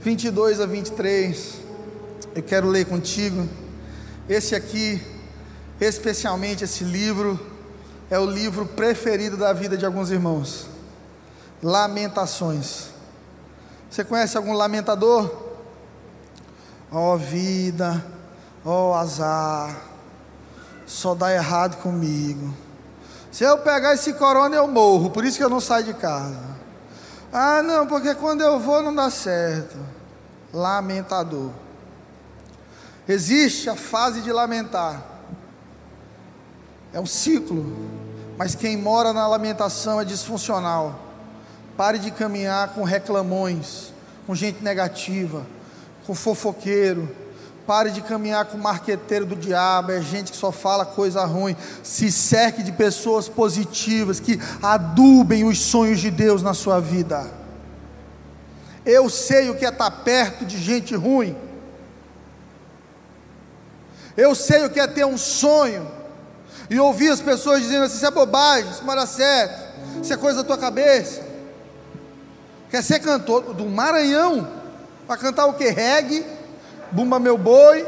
[0.01, 1.53] 22 a 23.
[2.33, 3.47] Eu quero ler contigo.
[4.29, 5.01] Esse aqui,
[5.81, 7.39] especialmente esse livro,
[8.11, 10.67] é o livro preferido da vida de alguns irmãos.
[11.63, 12.89] Lamentações.
[13.89, 15.49] Você conhece algum lamentador?
[16.91, 18.05] Ó oh, vida,
[18.63, 19.75] ó oh, azar,
[20.85, 22.53] só dá errado comigo.
[23.31, 26.39] Se eu pegar esse corona eu morro, por isso que eu não saio de casa.
[27.33, 29.75] Ah, não, porque quando eu vou não dá certo.
[30.53, 31.51] Lamentador.
[33.09, 35.03] Existe a fase de lamentar.
[36.93, 37.75] É um ciclo.
[38.37, 41.07] Mas quem mora na lamentação é disfuncional.
[41.75, 43.91] Pare de caminhar com reclamões,
[44.27, 45.43] com gente negativa,
[46.05, 47.09] com fofoqueiro.
[47.65, 51.55] Pare de caminhar com marqueteiro do diabo, é gente que só fala coisa ruim.
[51.81, 57.29] Se cerque de pessoas positivas que adubem os sonhos de Deus na sua vida.
[58.85, 61.48] Eu sei o que é estar perto de gente ruim.
[64.19, 65.89] Eu sei o que é ter um sonho
[66.69, 70.17] e ouvir as pessoas dizendo assim: isso é bobagem, isso não dá certo, isso é
[70.17, 71.23] coisa da tua cabeça.
[72.69, 74.45] Quer ser cantor do Maranhão
[75.07, 75.69] para cantar o que?
[75.69, 76.25] Reggae,
[76.91, 77.87] Bumba Meu Boi.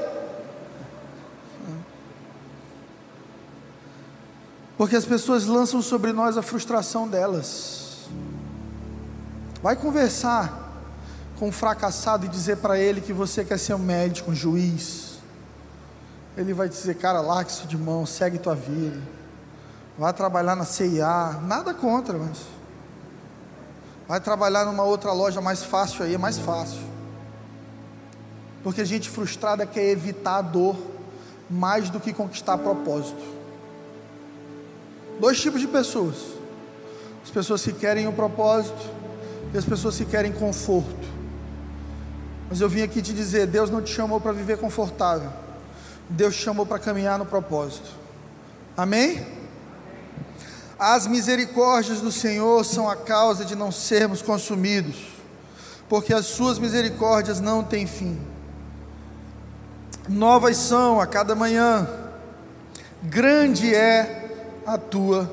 [4.77, 8.07] Porque as pessoas lançam sobre nós a frustração delas.
[9.61, 10.81] Vai conversar
[11.37, 15.10] com um fracassado e dizer para ele que você quer ser um médico, um juiz
[16.37, 18.99] ele vai dizer, cara, larga isso de mão, segue tua vida.
[19.97, 22.37] Vai trabalhar na CIA, nada contra, mas
[24.07, 26.79] vai trabalhar numa outra loja mais fácil aí, é mais fácil.
[28.63, 30.75] Porque a gente frustrada quer evitar a dor
[31.49, 33.21] mais do que conquistar propósito.
[35.19, 36.15] Dois tipos de pessoas:
[37.23, 38.89] as pessoas que querem o propósito
[39.53, 41.11] e as pessoas que querem conforto.
[42.49, 45.29] Mas eu vim aqui te dizer: Deus não te chamou para viver confortável.
[46.11, 47.89] Deus chamou para caminhar no propósito.
[48.75, 49.25] Amém?
[50.77, 54.97] As misericórdias do Senhor são a causa de não sermos consumidos,
[55.87, 58.19] porque as suas misericórdias não têm fim.
[60.09, 61.87] Novas são a cada manhã,
[63.03, 65.31] grande é a tua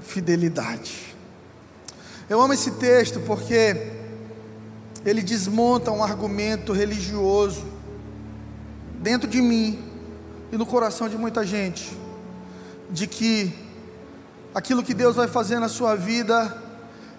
[0.00, 1.16] fidelidade.
[2.28, 3.90] Eu amo esse texto porque
[5.04, 7.64] ele desmonta um argumento religioso
[9.00, 9.89] dentro de mim
[10.52, 11.96] e no coração de muita gente,
[12.90, 13.52] de que
[14.54, 16.56] aquilo que Deus vai fazer na sua vida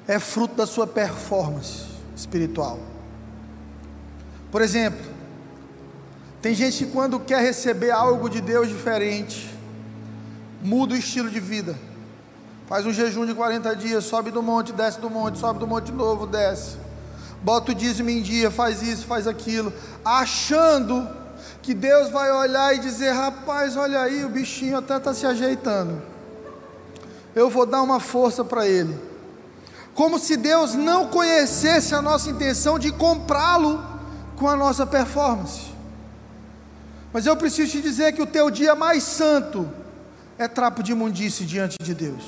[0.07, 2.79] é fruto da sua performance espiritual.
[4.51, 4.99] Por exemplo,
[6.41, 9.49] tem gente que quando quer receber algo de Deus diferente,
[10.61, 11.77] muda o estilo de vida.
[12.67, 15.85] Faz um jejum de 40 dias, sobe do monte, desce do monte, sobe do monte
[15.85, 16.77] de novo, desce.
[17.43, 21.07] Bota o dízimo em dia, faz isso, faz aquilo, achando
[21.61, 26.01] que Deus vai olhar e dizer: rapaz, olha aí, o bichinho até está se ajeitando.
[27.35, 28.97] Eu vou dar uma força para ele.
[29.93, 33.83] Como se Deus não conhecesse a nossa intenção de comprá-lo
[34.35, 35.71] com a nossa performance.
[37.13, 39.69] Mas eu preciso te dizer que o teu dia mais santo
[40.37, 42.23] é trapo de imundície diante de Deus.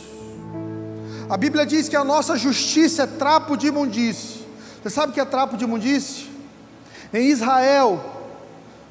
[1.29, 4.45] A Bíblia diz que a nossa justiça é trapo de imundície.
[4.81, 6.29] Você sabe o que é trapo de imundície?
[7.13, 8.22] Em Israel,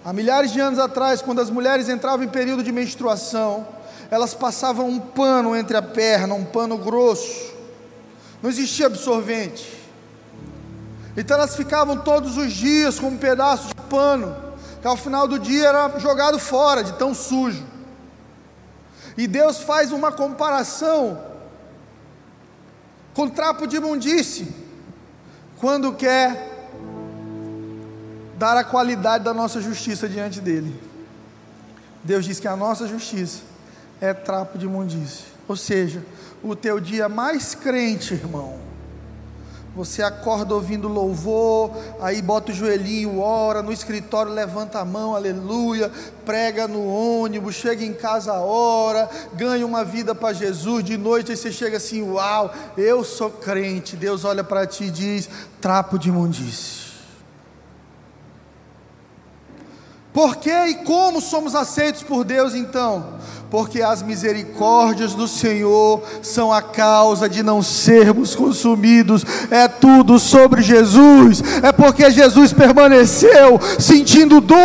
[0.05, 3.67] Há milhares de anos atrás, quando as mulheres entravam em período de menstruação,
[4.11, 7.53] elas passavam um pano entre a perna, um pano grosso.
[8.43, 9.81] Não existia absorvente.
[11.17, 14.35] Então elas ficavam todos os dias com um pedaço de pano,
[14.81, 17.65] que ao final do dia era jogado fora de tão sujo.
[19.17, 21.23] E Deus faz uma comparação
[23.15, 24.49] com trapo de imundície,
[25.59, 26.52] quando quer
[28.43, 30.75] dar a qualidade da nossa justiça diante dele.
[32.03, 33.43] Deus diz que a nossa justiça
[34.01, 35.27] é trapo de imundície.
[35.47, 36.05] Ou seja,
[36.43, 38.59] o teu dia mais crente, irmão.
[39.77, 45.89] Você acorda ouvindo louvor, aí bota o joelhinho, ora, no escritório levanta a mão, aleluia,
[46.27, 51.37] prega no ônibus, chega em casa, ora, ganha uma vida para Jesus, de noite aí
[51.37, 53.95] você chega assim, uau, eu sou crente.
[53.95, 55.29] Deus olha para ti e diz:
[55.61, 56.82] trapo de imundície.
[60.12, 63.22] Por que e como somos aceitos por Deus então?
[63.51, 70.62] Porque as misericórdias do Senhor são a causa de não sermos consumidos, é tudo sobre
[70.62, 74.57] Jesus, é porque Jesus permaneceu sentindo dor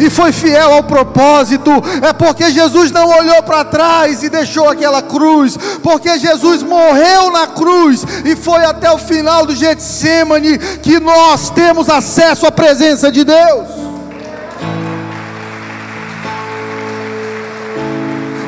[0.00, 1.70] e foi fiel ao propósito,
[2.02, 7.46] é porque Jesus não olhou para trás e deixou aquela cruz, porque Jesus morreu na
[7.46, 13.24] cruz e foi até o final do Getsemane que nós temos acesso à presença de
[13.24, 13.75] Deus.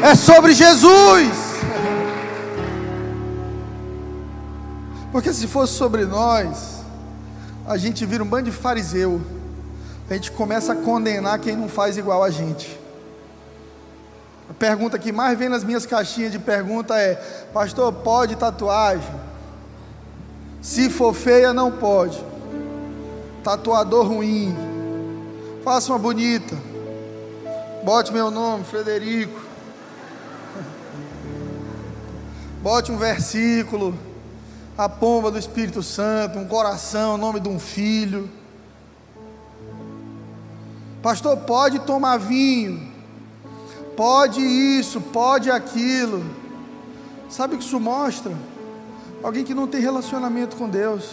[0.03, 1.49] É sobre Jesus.
[5.11, 6.79] Porque se fosse sobre nós,
[7.67, 9.21] a gente vira um bando de fariseu.
[10.09, 12.79] A gente começa a condenar quem não faz igual a gente.
[14.49, 17.15] A pergunta que mais vem nas minhas caixinhas de pergunta é:
[17.53, 19.29] Pastor, pode tatuagem?
[20.63, 22.23] Se for feia, não pode.
[23.45, 24.57] Tatuador ruim.
[25.63, 26.57] Faça uma bonita.
[27.85, 29.48] Bote meu nome, Frederico.
[32.63, 33.97] Bote um versículo,
[34.77, 38.29] a pomba do Espírito Santo, um coração, o nome de um filho.
[41.01, 42.91] Pastor, pode tomar vinho,
[43.97, 46.25] pode isso, pode aquilo.
[47.31, 48.33] Sabe o que isso mostra?
[49.23, 51.13] Alguém que não tem relacionamento com Deus,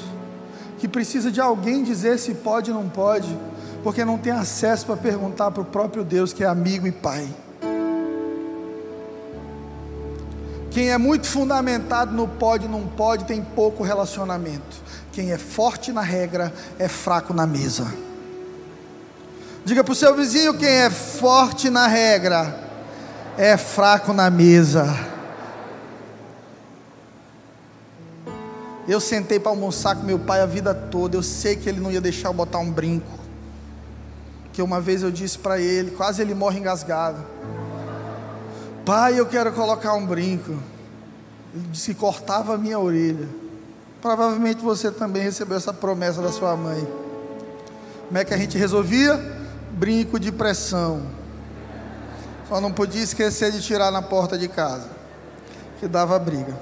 [0.80, 3.38] que precisa de alguém dizer se pode ou não pode,
[3.84, 7.30] porque não tem acesso para perguntar para o próprio Deus, que é amigo e pai.
[10.76, 14.76] Quem é muito fundamentado no pode não pode tem pouco relacionamento.
[15.14, 17.88] Quem é forte na regra é fraco na mesa.
[19.64, 22.60] Diga para o seu vizinho: quem é forte na regra
[23.38, 24.94] é fraco na mesa.
[28.86, 31.16] Eu sentei para almoçar com meu pai a vida toda.
[31.16, 33.18] Eu sei que ele não ia deixar eu botar um brinco.
[34.52, 37.26] Que uma vez eu disse para ele, quase ele morre engasgado.
[38.86, 40.52] Pai, eu quero colocar um brinco.
[41.54, 43.28] Ele disse cortava a minha orelha.
[44.00, 46.88] Provavelmente você também recebeu essa promessa da sua mãe.
[48.06, 49.20] Como é que a gente resolvia?
[49.72, 51.02] Brinco de pressão.
[52.48, 54.88] Só não podia esquecer de tirar na porta de casa,
[55.80, 56.56] que dava briga.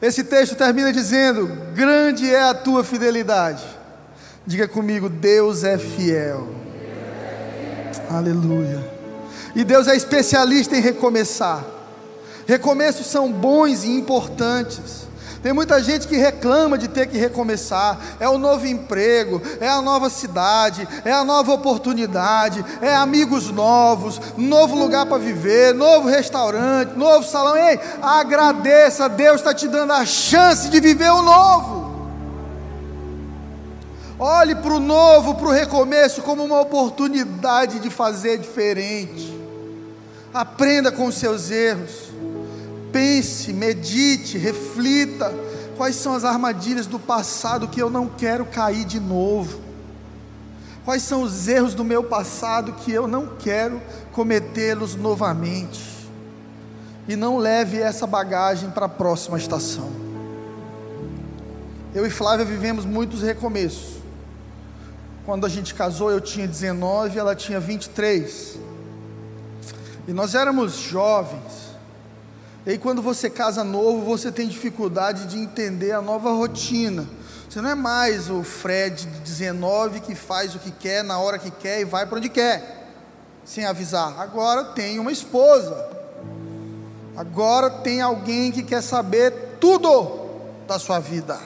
[0.00, 3.64] Esse texto termina dizendo: Grande é a tua fidelidade.
[4.44, 6.48] Diga comigo: Deus é fiel.
[8.10, 8.91] Aleluia.
[9.54, 11.64] E Deus é especialista em recomeçar.
[12.46, 15.02] Recomeços são bons e importantes.
[15.42, 17.98] Tem muita gente que reclama de ter que recomeçar.
[18.20, 24.20] É o novo emprego, é a nova cidade, é a nova oportunidade, é amigos novos,
[24.36, 27.56] novo lugar para viver, novo restaurante, novo salão.
[27.56, 31.82] Ei, agradeça, Deus está te dando a chance de viver o novo.
[34.16, 39.31] Olhe para o novo, para o recomeço, como uma oportunidade de fazer diferente.
[40.32, 42.10] Aprenda com os seus erros.
[42.90, 45.32] Pense, medite, reflita.
[45.76, 49.60] Quais são as armadilhas do passado que eu não quero cair de novo?
[50.84, 53.80] Quais são os erros do meu passado que eu não quero
[54.12, 55.80] cometê-los novamente?
[57.06, 59.90] E não leve essa bagagem para a próxima estação.
[61.94, 64.00] Eu e Flávia vivemos muitos recomeços.
[65.26, 68.58] Quando a gente casou, eu tinha 19, ela tinha 23.
[70.06, 71.72] E nós éramos jovens.
[72.66, 77.06] E aí, quando você casa novo, você tem dificuldade de entender a nova rotina.
[77.48, 81.38] Você não é mais o Fred de 19 que faz o que quer, na hora
[81.38, 82.88] que quer e vai para onde quer,
[83.44, 84.18] sem avisar.
[84.18, 85.90] Agora tem uma esposa.
[87.16, 90.20] Agora tem alguém que quer saber tudo
[90.66, 91.38] da sua vida.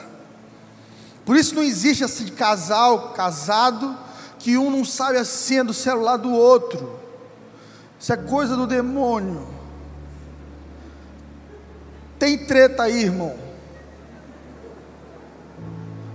[1.25, 3.97] Por isso não existe esse casal casado
[4.39, 6.97] que um não sabe a senha do celular do outro.
[7.99, 9.47] Isso é coisa do demônio.
[12.19, 13.35] Tem treta aí, irmão.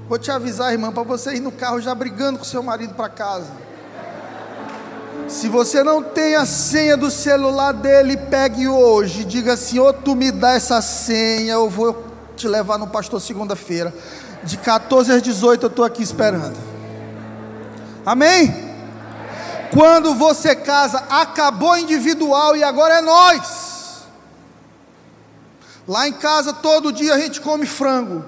[0.09, 3.09] Vou te avisar, irmã, para você ir no carro já brigando com seu marido para
[3.09, 3.51] casa.
[5.29, 9.25] Se você não tem a senha do celular dele, pegue hoje.
[9.25, 12.05] Diga assim: ou tu me dá essa senha, eu vou
[12.37, 13.95] te levar no pastor segunda-feira.
[14.45, 16.57] De 14 às 18 eu estou aqui esperando.
[18.05, 18.72] Amém?
[19.73, 24.03] Quando você casa, acabou individual e agora é nós.
[25.89, 28.23] Lá em casa todo dia a gente come frango.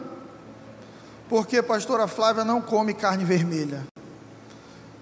[1.28, 3.86] Porque a pastora Flávia não come carne vermelha.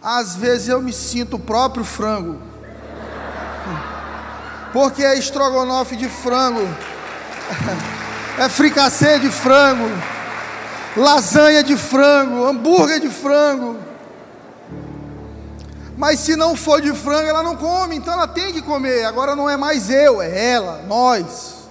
[0.02, 2.42] Às vezes eu me sinto o próprio frango.
[4.72, 6.66] Porque é estrogonofe de frango.
[8.36, 9.88] É fricassê de frango.
[10.96, 13.91] Lasanha de frango, hambúrguer de frango.
[16.02, 19.04] Mas se não for de frango, ela não come, então ela tem que comer.
[19.04, 21.68] Agora não é mais eu, é ela, nós.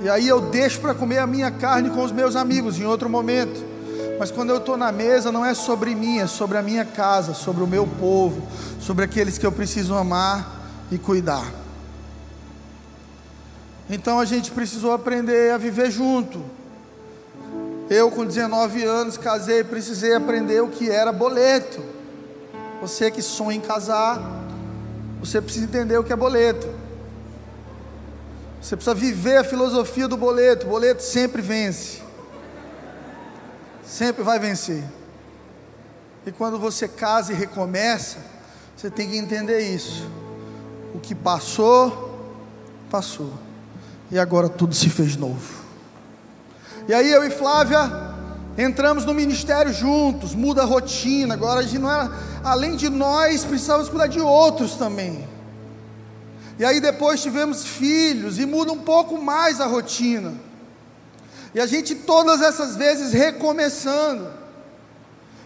[0.00, 3.10] E aí eu deixo para comer a minha carne com os meus amigos em outro
[3.10, 3.60] momento.
[4.20, 7.34] Mas quando eu estou na mesa, não é sobre mim, é sobre a minha casa,
[7.34, 8.40] sobre o meu povo,
[8.78, 11.52] sobre aqueles que eu preciso amar e cuidar.
[13.90, 16.40] Então a gente precisou aprender a viver junto.
[17.90, 21.98] Eu, com 19 anos, casei, precisei aprender o que era boleto.
[22.80, 24.20] Você que sonha em casar,
[25.20, 26.66] você precisa entender o que é boleto.
[28.60, 30.66] Você precisa viver a filosofia do boleto.
[30.66, 32.02] O boleto sempre vence.
[33.84, 34.84] Sempre vai vencer.
[36.26, 38.18] E quando você casa e recomeça,
[38.76, 40.08] você tem que entender isso.
[40.94, 42.18] O que passou,
[42.90, 43.32] passou.
[44.10, 45.64] E agora tudo se fez novo.
[46.88, 48.09] E aí eu e Flávia
[48.62, 51.34] entramos no ministério juntos, muda a rotina.
[51.34, 52.10] Agora a gente não é,
[52.44, 55.26] além de nós, precisamos cuidar de outros também.
[56.58, 60.34] E aí depois tivemos filhos e muda um pouco mais a rotina.
[61.54, 64.28] E a gente todas essas vezes recomeçando.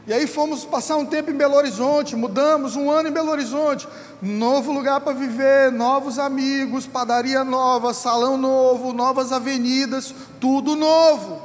[0.07, 3.89] E aí fomos passar um tempo em Belo Horizonte, mudamos um ano em Belo Horizonte,
[4.21, 11.44] novo lugar para viver, novos amigos, padaria nova, salão novo, novas avenidas, tudo novo.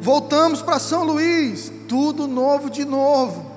[0.00, 3.52] Voltamos para São Luís, tudo novo de novo.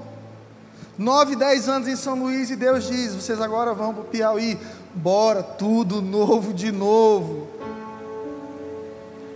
[0.98, 4.58] Nove, dez anos em São Luís e Deus diz: vocês agora vão para o Piauí,
[4.94, 7.48] bora, tudo novo de novo.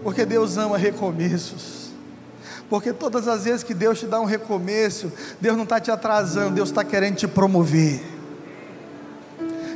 [0.03, 1.91] Porque Deus ama recomeços.
[2.69, 6.55] Porque todas as vezes que Deus te dá um recomeço, Deus não está te atrasando,
[6.55, 8.01] Deus está querendo te promover.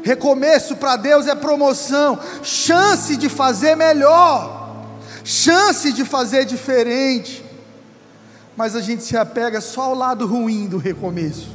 [0.02, 4.65] Recomeço para Deus é promoção, chance de fazer melhor,
[5.26, 7.44] chance de fazer diferente.
[8.56, 11.50] Mas a gente se apega só ao lado ruim do recomeço.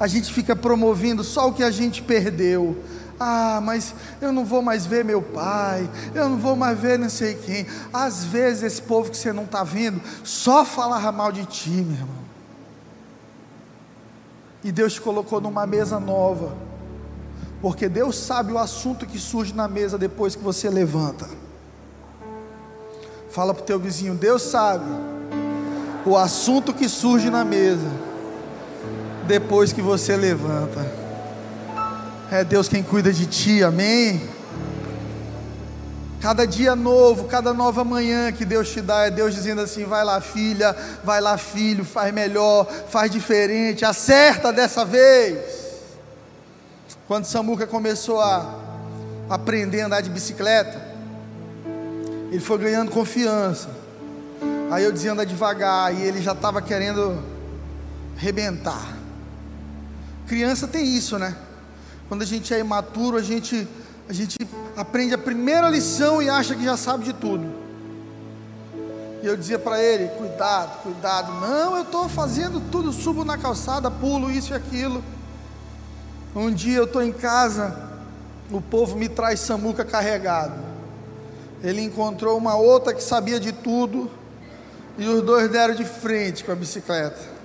[0.00, 2.82] A gente fica promovendo só o que a gente perdeu.
[3.20, 7.08] Ah, mas eu não vou mais ver meu pai, eu não vou mais ver não
[7.08, 7.66] sei quem.
[7.92, 11.96] Às vezes esse povo que você não está vendo só falava mal de ti, meu
[11.96, 12.28] irmão.
[14.62, 16.56] E Deus te colocou numa mesa nova,
[17.60, 21.28] porque Deus sabe o assunto que surge na mesa depois que você levanta.
[23.30, 24.86] Fala para o teu vizinho, Deus sabe
[26.04, 27.86] o assunto que surge na mesa
[29.26, 30.80] depois que você levanta.
[32.30, 34.28] É Deus quem cuida de ti, amém?
[36.20, 40.04] Cada dia novo, cada nova manhã que Deus te dá, é Deus dizendo assim: vai
[40.04, 40.74] lá, filha,
[41.04, 45.38] vai lá, filho, faz melhor, faz diferente, acerta dessa vez.
[47.06, 48.54] Quando Samuca começou a
[49.30, 50.87] aprender a andar de bicicleta,
[52.30, 53.70] ele foi ganhando confiança.
[54.70, 57.22] Aí eu dizia anda devagar, e ele já estava querendo
[58.16, 58.96] rebentar.
[60.26, 61.34] Criança tem isso, né?
[62.08, 63.66] Quando a gente é imaturo, a gente,
[64.08, 64.36] a gente
[64.76, 67.46] aprende a primeira lição e acha que já sabe de tudo.
[69.22, 71.32] E eu dizia para ele: cuidado, cuidado.
[71.40, 75.02] Não, eu estou fazendo tudo, subo na calçada, pulo isso e aquilo.
[76.36, 77.88] Um dia eu estou em casa,
[78.50, 80.67] o povo me traz samuca carregado.
[81.62, 84.10] Ele encontrou uma outra que sabia de tudo,
[84.96, 87.38] e os dois deram de frente com a bicicleta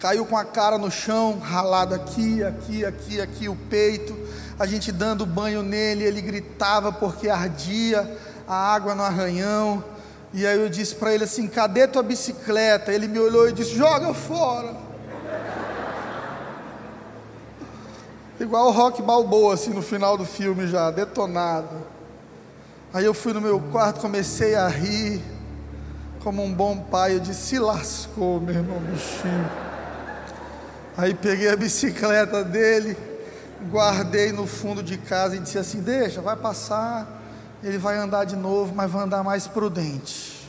[0.00, 4.16] caiu com a cara no chão, ralado aqui, aqui, aqui, aqui, o peito.
[4.58, 8.18] A gente dando banho nele, ele gritava porque ardia
[8.48, 9.84] a água no arranhão.
[10.32, 12.92] E aí eu disse para ele assim: cadê tua bicicleta?
[12.92, 14.74] Ele me olhou e disse: joga fora.
[18.40, 21.99] Igual o Rock Balboa, assim, no final do filme já, detonado.
[22.92, 25.22] Aí eu fui no meu quarto, comecei a rir,
[26.24, 27.14] como um bom pai.
[27.14, 29.50] Eu disse: se lascou, meu irmão, bichinho.
[30.96, 32.96] Aí peguei a bicicleta dele,
[33.70, 37.22] guardei no fundo de casa e disse assim: Deixa, vai passar,
[37.62, 40.48] ele vai andar de novo, mas vai andar mais prudente.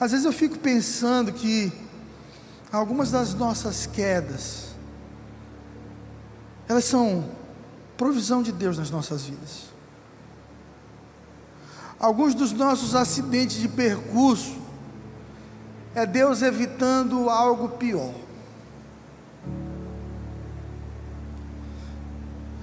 [0.00, 1.72] Às vezes eu fico pensando que
[2.72, 4.74] algumas das nossas quedas,
[6.68, 7.30] elas são
[7.96, 9.71] provisão de Deus nas nossas vidas.
[12.02, 14.56] Alguns dos nossos acidentes de percurso
[15.94, 18.12] é Deus evitando algo pior.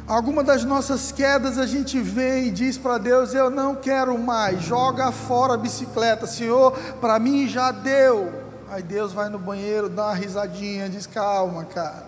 [0.05, 4.61] Alguma das nossas quedas a gente vem e diz para Deus: Eu não quero mais,
[4.61, 8.33] joga fora a bicicleta, Senhor, para mim já deu.
[8.69, 12.07] Aí Deus vai no banheiro, dá uma risadinha, diz: Calma, cara,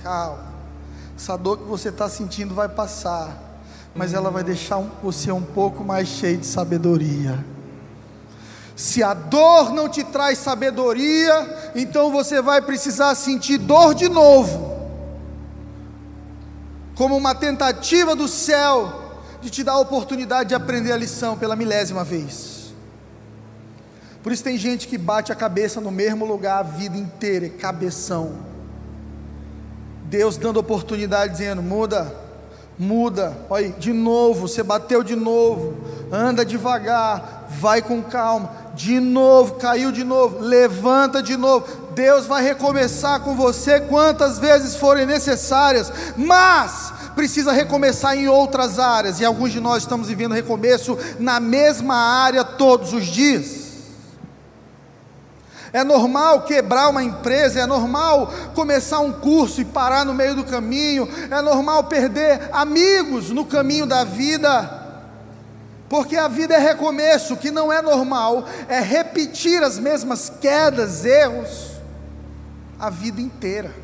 [0.00, 0.44] calma.
[1.16, 3.49] Essa dor que você está sentindo vai passar,
[3.94, 7.44] mas ela vai deixar você um pouco mais cheio de sabedoria.
[8.76, 14.70] Se a dor não te traz sabedoria, então você vai precisar sentir dor de novo
[17.00, 21.56] como uma tentativa do céu de te dar a oportunidade de aprender a lição pela
[21.56, 22.74] milésima vez.
[24.22, 27.48] Por isso tem gente que bate a cabeça no mesmo lugar a vida inteira, é
[27.48, 28.34] cabeção.
[30.04, 32.14] Deus dando oportunidade, dizendo: muda,
[32.80, 35.74] muda, olha, de novo, você bateu de novo,
[36.10, 41.66] anda devagar, vai com calma, de novo, caiu de novo, levanta de novo.
[41.94, 49.20] Deus vai recomeçar com você quantas vezes forem necessárias, mas precisa recomeçar em outras áreas,
[49.20, 53.59] e alguns de nós estamos vivendo recomeço na mesma área todos os dias.
[55.72, 60.44] É normal quebrar uma empresa, é normal começar um curso e parar no meio do
[60.44, 64.78] caminho, é normal perder amigos no caminho da vida.
[65.88, 71.04] Porque a vida é recomeço, o que não é normal é repetir as mesmas quedas,
[71.04, 71.72] erros,
[72.78, 73.74] a vida inteira.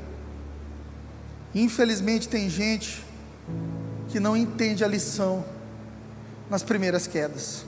[1.54, 3.04] Infelizmente, tem gente
[4.08, 5.44] que não entende a lição
[6.48, 7.65] nas primeiras quedas.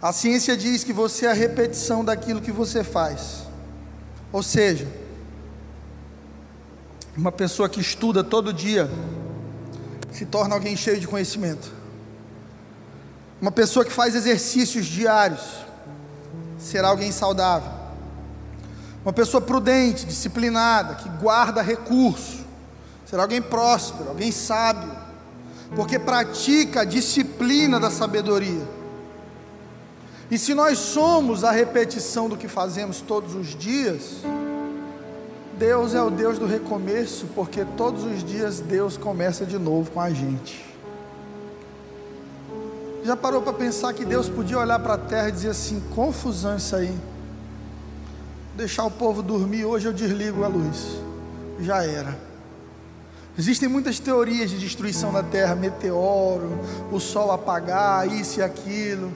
[0.00, 3.42] A ciência diz que você é a repetição daquilo que você faz.
[4.32, 4.86] Ou seja,
[7.16, 8.88] uma pessoa que estuda todo dia
[10.12, 11.72] se torna alguém cheio de conhecimento.
[13.40, 15.42] Uma pessoa que faz exercícios diários
[16.58, 17.70] será alguém saudável.
[19.04, 22.44] Uma pessoa prudente, disciplinada, que guarda recurso,
[23.04, 24.90] será alguém próspero, alguém sábio,
[25.74, 28.77] porque pratica a disciplina da sabedoria.
[30.30, 34.18] E se nós somos a repetição do que fazemos todos os dias,
[35.58, 40.00] Deus é o Deus do recomeço, porque todos os dias Deus começa de novo com
[40.00, 40.64] a gente.
[43.04, 46.56] Já parou para pensar que Deus podia olhar para a terra e dizer assim: confusão
[46.56, 46.94] isso aí.
[48.54, 51.00] Deixar o povo dormir, hoje eu desligo a luz.
[51.58, 52.14] Já era.
[53.38, 56.58] Existem muitas teorias de destruição da terra: meteoro,
[56.92, 59.10] o sol apagar, isso e aquilo.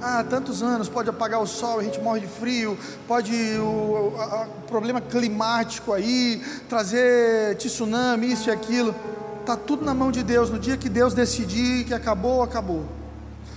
[0.00, 2.78] Ah, tantos anos, pode apagar o sol, a gente morre de frio,
[3.08, 8.94] pode o, a, problema climático aí, trazer tsunami, isso e aquilo.
[9.40, 10.50] Está tudo na mão de Deus.
[10.50, 12.84] No dia que Deus decidir que acabou, acabou.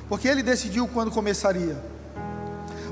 [0.10, 1.78] Porque Ele decidiu quando começaria.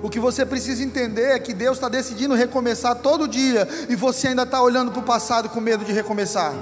[0.04, 4.28] O que você precisa entender é que Deus está decidindo recomeçar todo dia e você
[4.28, 6.54] ainda está olhando para o passado com medo de recomeçar.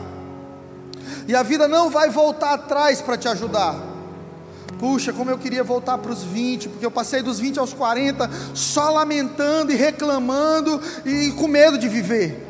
[1.27, 3.96] E a vida não vai voltar atrás para te ajudar.
[4.79, 8.29] Puxa, como eu queria voltar para os 20, porque eu passei dos 20 aos 40
[8.53, 12.47] só lamentando e reclamando e com medo de viver.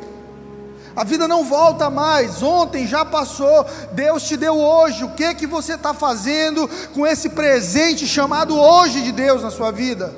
[0.94, 5.04] A vida não volta mais, ontem já passou, Deus te deu hoje.
[5.04, 9.70] O que que você está fazendo com esse presente chamado hoje de Deus na sua
[9.70, 10.12] vida?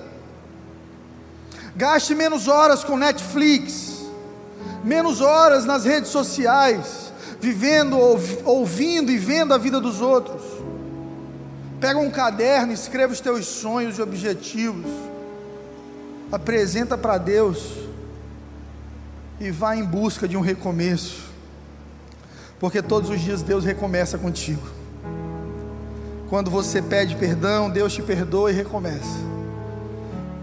[1.76, 4.00] Gaste menos horas com Netflix,
[4.82, 7.96] menos horas nas redes sociais, vivendo,
[8.44, 10.49] ouvindo e vendo a vida dos outros.
[11.80, 14.84] Pega um caderno, escreva os teus sonhos e objetivos,
[16.30, 17.72] apresenta para Deus
[19.40, 21.30] e vá em busca de um recomeço,
[22.58, 24.60] porque todos os dias Deus recomeça contigo.
[26.28, 29.30] Quando você pede perdão, Deus te perdoa e recomeça.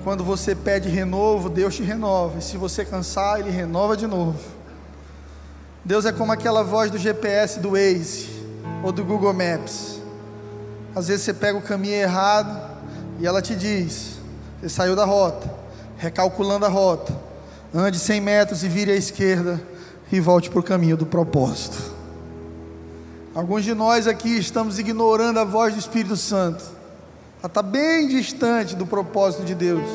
[0.04, 2.40] Quando você pede renovo, Deus te renova.
[2.40, 4.40] E se você cansar, Ele renova de novo.
[5.86, 8.28] Deus é como aquela voz do GPS do Waze
[8.84, 9.98] ou do Google Maps
[10.98, 12.60] às vezes você pega o caminho errado
[13.20, 14.18] e ela te diz:
[14.60, 15.48] você saiu da rota,
[15.96, 17.16] recalculando a rota,
[17.74, 19.62] ande 100 metros e vire à esquerda
[20.12, 21.96] e volte para o caminho do propósito.
[23.36, 26.64] Alguns de nós aqui estamos ignorando a voz do Espírito Santo,
[27.40, 29.88] ela está bem distante do propósito de Deus,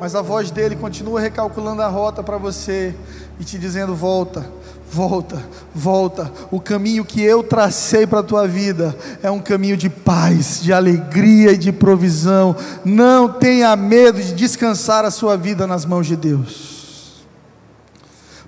[0.00, 2.94] mas a voz dele continua recalculando a rota para você
[3.38, 4.50] e te dizendo: volta,
[4.90, 5.44] volta,
[5.74, 6.32] volta.
[6.50, 10.72] O caminho que eu tracei para a tua vida é um caminho de paz, de
[10.72, 12.56] alegria e de provisão.
[12.82, 17.26] Não tenha medo de descansar a sua vida nas mãos de Deus.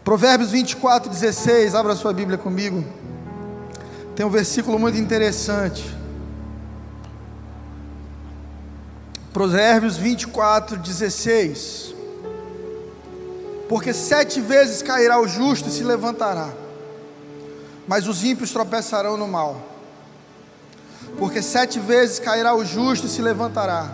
[0.02, 2.82] Provérbios 24, 16, abra sua Bíblia comigo.
[4.16, 6.01] Tem um versículo muito interessante.
[9.32, 11.92] Provérbios 24, 16
[13.72, 16.50] porque sete vezes cairá o justo e se levantará,
[17.88, 19.62] mas os ímpios tropeçarão no mal.
[21.18, 23.90] Porque sete vezes cairá o justo e se levantará,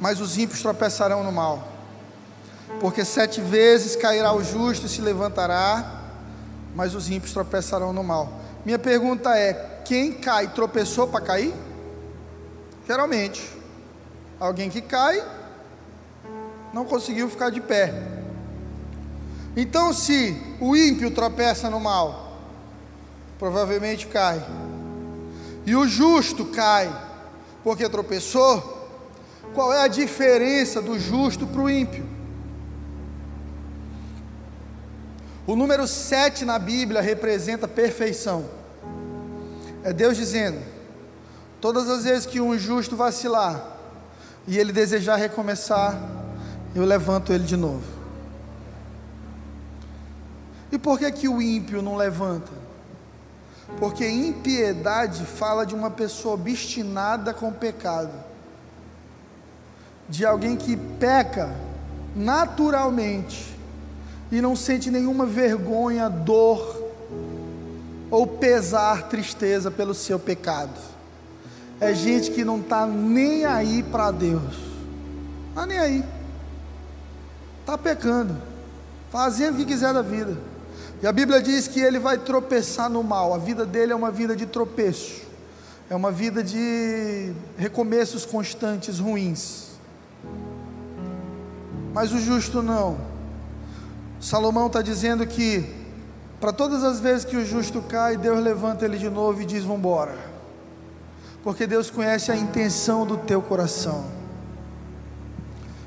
[0.00, 1.66] mas os ímpios tropeçarão no mal.
[2.78, 6.04] Porque sete vezes cairá o justo e se levantará,
[6.72, 8.32] mas os ímpios tropeçarão no mal.
[8.64, 11.52] Minha pergunta é: quem cai tropeçou para cair?
[12.86, 13.55] Geralmente,
[14.38, 15.22] alguém que cai
[16.72, 17.94] não conseguiu ficar de pé.
[19.56, 22.38] Então, se o ímpio tropeça no mal,
[23.38, 24.44] provavelmente cai,
[25.64, 27.04] e o justo cai
[27.64, 28.74] porque tropeçou,
[29.54, 32.06] qual é a diferença do justo para o ímpio?
[35.46, 38.44] O número 7 na Bíblia representa perfeição.
[39.82, 40.60] É Deus dizendo:
[41.60, 43.75] todas as vezes que um justo vacilar
[44.46, 45.98] e ele desejar recomeçar,
[46.74, 47.84] eu levanto ele de novo.
[50.70, 52.52] E por que, que o ímpio não levanta?
[53.78, 58.12] Porque impiedade fala de uma pessoa obstinada com o pecado,
[60.08, 61.52] de alguém que peca
[62.14, 63.56] naturalmente
[64.30, 66.84] e não sente nenhuma vergonha, dor
[68.10, 70.95] ou pesar, tristeza pelo seu pecado.
[71.80, 74.54] É gente que não está nem aí para Deus,
[75.50, 76.04] está nem aí,
[77.60, 78.34] está pecando,
[79.10, 80.38] fazendo o que quiser da vida
[81.02, 84.10] E a Bíblia diz que ele vai tropeçar no mal, a vida dele é uma
[84.10, 85.20] vida de tropeço,
[85.90, 89.66] é uma vida de recomeços constantes ruins.
[91.92, 92.98] Mas o justo não.
[94.18, 95.64] Salomão está dizendo que
[96.40, 99.62] para todas as vezes que o justo cai, Deus levanta ele de novo e diz:
[99.62, 100.35] Vamos embora.
[101.46, 104.04] Porque Deus conhece a intenção do teu coração.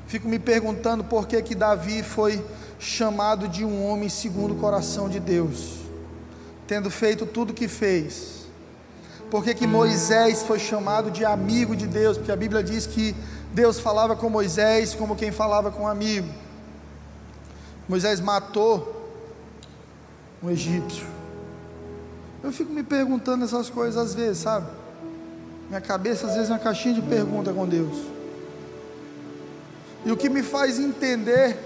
[0.06, 2.42] Fico me perguntando por que que Davi foi
[2.78, 5.80] chamado de um homem segundo o coração de Deus,
[6.66, 8.46] tendo feito tudo o que fez.
[9.30, 12.16] Por que que Moisés foi chamado de amigo de Deus?
[12.16, 13.14] Porque a Bíblia diz que
[13.52, 16.28] Deus falava com Moisés como quem falava com um amigo.
[17.86, 19.12] Moisés matou
[20.42, 21.06] um egípcio.
[22.42, 24.79] Eu fico me perguntando essas coisas às vezes, sabe?
[25.70, 27.96] Minha cabeça às vezes é uma caixinha de pergunta com Deus.
[30.04, 31.56] E o que me faz entender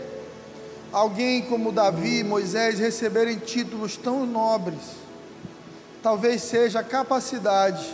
[0.93, 4.79] alguém como Davi, Moisés receberem títulos tão nobres,
[6.05, 7.93] talvez seja a capacidade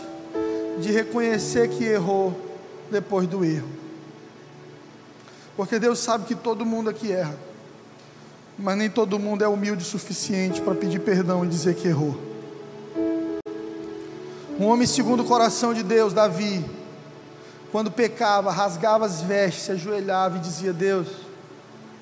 [0.79, 2.39] de reconhecer que errou
[2.91, 3.69] depois do erro.
[5.57, 7.35] Porque Deus sabe que todo mundo aqui erra
[8.61, 12.30] mas nem todo mundo é humilde o suficiente para pedir perdão e dizer que errou.
[14.61, 16.63] Um homem segundo o coração de Deus, Davi,
[17.71, 21.07] quando pecava, rasgava as vestes, se ajoelhava e dizia: Deus,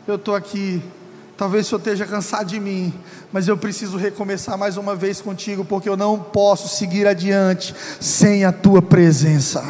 [0.05, 0.84] eu estou aqui.
[1.38, 2.93] Talvez o Senhor esteja cansado de mim,
[3.32, 8.43] mas eu preciso recomeçar mais uma vez contigo, porque eu não posso seguir adiante sem
[8.43, 9.64] a tua presença.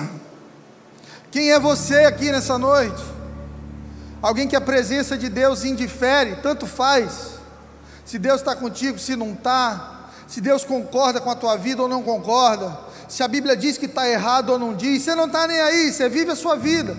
[1.30, 3.04] Quem é você aqui nessa noite?
[4.20, 7.36] Alguém que a presença de Deus indifere, tanto faz.
[8.04, 9.99] Se Deus está contigo, se não está.
[10.30, 12.78] Se Deus concorda com a tua vida ou não concorda.
[13.08, 15.02] Se a Bíblia diz que está errado ou não diz.
[15.02, 16.96] Você não está nem aí, você vive a sua vida.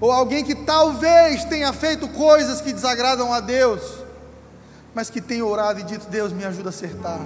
[0.00, 3.82] Ou alguém que talvez tenha feito coisas que desagradam a Deus,
[4.94, 7.20] mas que tem orado e dito: Deus me ajuda a acertar.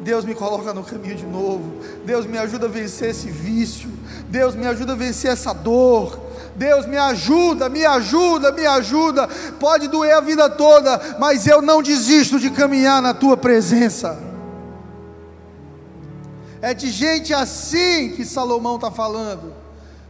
[0.00, 1.78] Deus me coloca no caminho de novo.
[2.06, 3.90] Deus me ajuda a vencer esse vício.
[4.30, 6.18] Deus me ajuda a vencer essa dor.
[6.56, 9.28] Deus me ajuda, me ajuda, me ajuda.
[9.60, 14.18] Pode doer a vida toda, mas eu não desisto de caminhar na tua presença.
[16.62, 19.52] É de gente assim que Salomão está falando.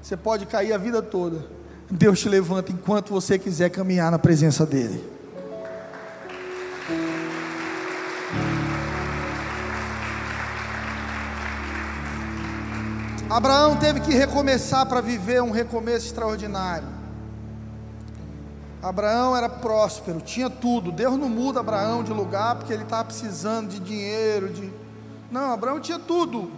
[0.01, 1.45] Você pode cair a vida toda,
[1.91, 5.16] Deus te levanta enquanto você quiser caminhar na presença dEle.
[13.29, 16.87] Abraão teve que recomeçar para viver um recomeço extraordinário.
[18.81, 20.93] Abraão era próspero, tinha tudo.
[20.93, 24.73] Deus não muda Abraão de lugar porque ele estava precisando de dinheiro, de
[25.29, 26.53] Não, Abraão tinha tudo.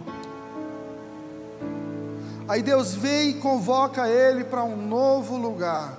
[2.47, 5.97] Aí Deus vem e convoca ele para um novo lugar.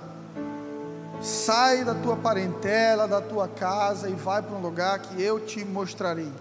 [1.21, 5.65] Sai da tua parentela, da tua casa e vai para um lugar que eu te
[5.65, 6.31] mostrarei.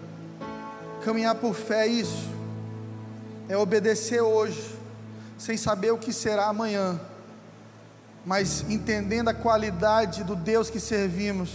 [1.04, 2.39] Caminhar por fé é isso
[3.50, 4.78] é obedecer hoje,
[5.36, 7.00] sem saber o que será amanhã,
[8.24, 11.50] mas entendendo a qualidade do Deus que servimos,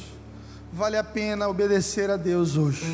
[0.74, 2.86] vale a pena obedecer a Deus hoje.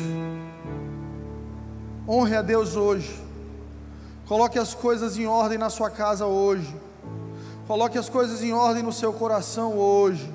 [2.08, 3.20] Honre a Deus hoje.
[4.28, 6.72] Coloque as coisas em ordem na sua casa hoje.
[7.66, 10.32] Coloque as coisas em ordem no seu coração hoje.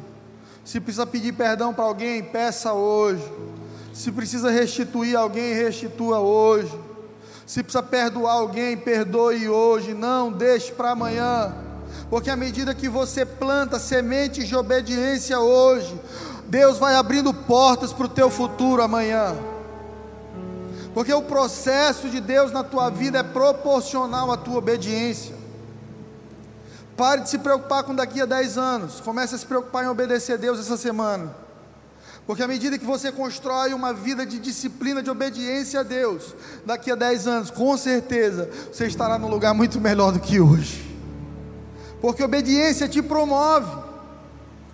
[0.65, 3.23] Se precisa pedir perdão para alguém, peça hoje.
[3.93, 6.86] Se precisa restituir alguém, restitua hoje.
[7.47, 11.55] Se precisa perdoar alguém, perdoe hoje, não deixe para amanhã.
[12.09, 15.97] Porque à medida que você planta sementes de obediência hoje,
[16.47, 19.33] Deus vai abrindo portas para o teu futuro amanhã.
[20.93, 25.33] Porque o processo de Deus na tua vida é proporcional à tua obediência.
[26.97, 28.99] Pare de se preocupar com daqui a 10 anos.
[28.99, 31.46] Comece a se preocupar em obedecer a Deus essa semana.
[32.27, 36.91] Porque à medida que você constrói uma vida de disciplina, de obediência a Deus, daqui
[36.91, 40.85] a 10 anos, com certeza, você estará num lugar muito melhor do que hoje.
[42.01, 43.81] Porque obediência te promove.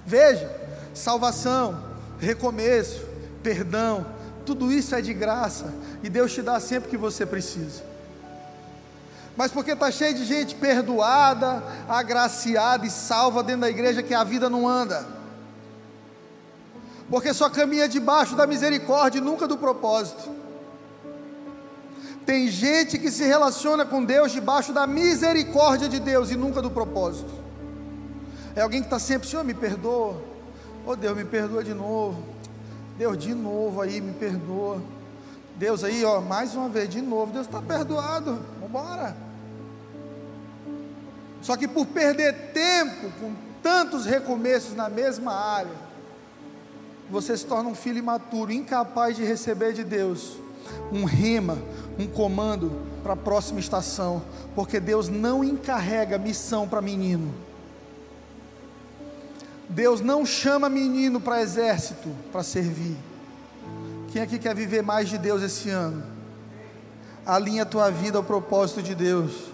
[0.03, 0.51] Veja,
[0.95, 1.79] salvação,
[2.17, 3.05] recomeço,
[3.43, 4.03] perdão,
[4.47, 7.83] tudo isso é de graça e Deus te dá sempre que você precisa.
[9.37, 14.23] Mas porque está cheio de gente perdoada, agraciada e salva dentro da igreja que a
[14.23, 15.22] vida não anda
[17.09, 20.29] porque só caminha debaixo da misericórdia e nunca do propósito.
[22.25, 26.71] Tem gente que se relaciona com Deus debaixo da misericórdia de Deus e nunca do
[26.71, 27.31] propósito.
[28.55, 30.21] É alguém que está sempre, Senhor, me perdoa.
[30.85, 32.23] Oh Deus, me perdoa de novo.
[32.97, 34.81] Deus, de novo aí, me perdoa.
[35.55, 37.33] Deus aí, ó, mais uma vez, de novo.
[37.33, 38.39] Deus está perdoado.
[38.63, 39.15] Embora.
[41.41, 45.82] Só que por perder tempo com tantos recomeços na mesma área,
[47.13, 50.43] você se torna um filho imaturo, incapaz de receber de Deus
[50.91, 51.57] um rema,
[51.97, 52.71] um comando
[53.03, 54.21] para a próxima estação,
[54.55, 57.33] porque Deus não encarrega missão para menino.
[59.67, 62.97] Deus não chama menino para exército para servir.
[64.11, 66.03] Quem aqui quer viver mais de Deus esse ano?
[67.25, 69.51] Alinha a tua vida ao propósito de Deus.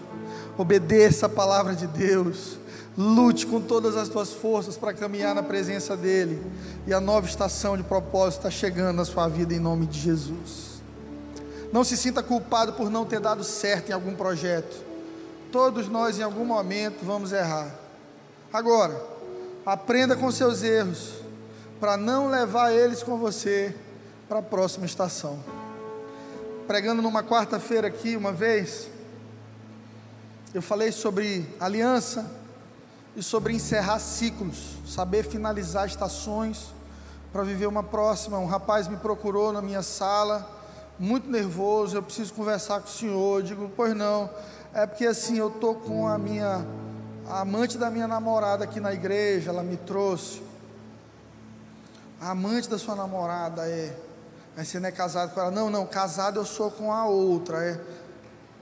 [0.57, 2.58] Obedeça a palavra de Deus.
[3.01, 6.37] Lute com todas as tuas forças para caminhar na presença dEle.
[6.85, 10.81] E a nova estação de propósito está chegando na sua vida em nome de Jesus.
[11.71, 14.83] Não se sinta culpado por não ter dado certo em algum projeto.
[15.49, 17.73] Todos nós, em algum momento, vamos errar.
[18.51, 19.01] Agora,
[19.65, 21.13] aprenda com seus erros,
[21.79, 23.73] para não levar eles com você
[24.27, 25.39] para a próxima estação.
[26.67, 28.89] Pregando numa quarta-feira aqui, uma vez,
[30.53, 32.38] eu falei sobre aliança
[33.15, 36.73] e sobre encerrar ciclos, saber finalizar estações
[37.31, 38.39] para viver uma próxima.
[38.39, 40.49] Um rapaz me procurou na minha sala,
[40.97, 43.39] muito nervoso, eu preciso conversar com o senhor.
[43.39, 44.29] Eu digo, pois não,
[44.73, 46.65] é porque assim, eu estou com a minha
[47.29, 50.41] a amante da minha namorada aqui na igreja, ela me trouxe.
[52.19, 53.95] A amante da sua namorada é.
[54.57, 55.51] Aí você não é casado com ela.
[55.51, 57.63] Não, não, casado eu sou com a outra.
[57.63, 57.79] É.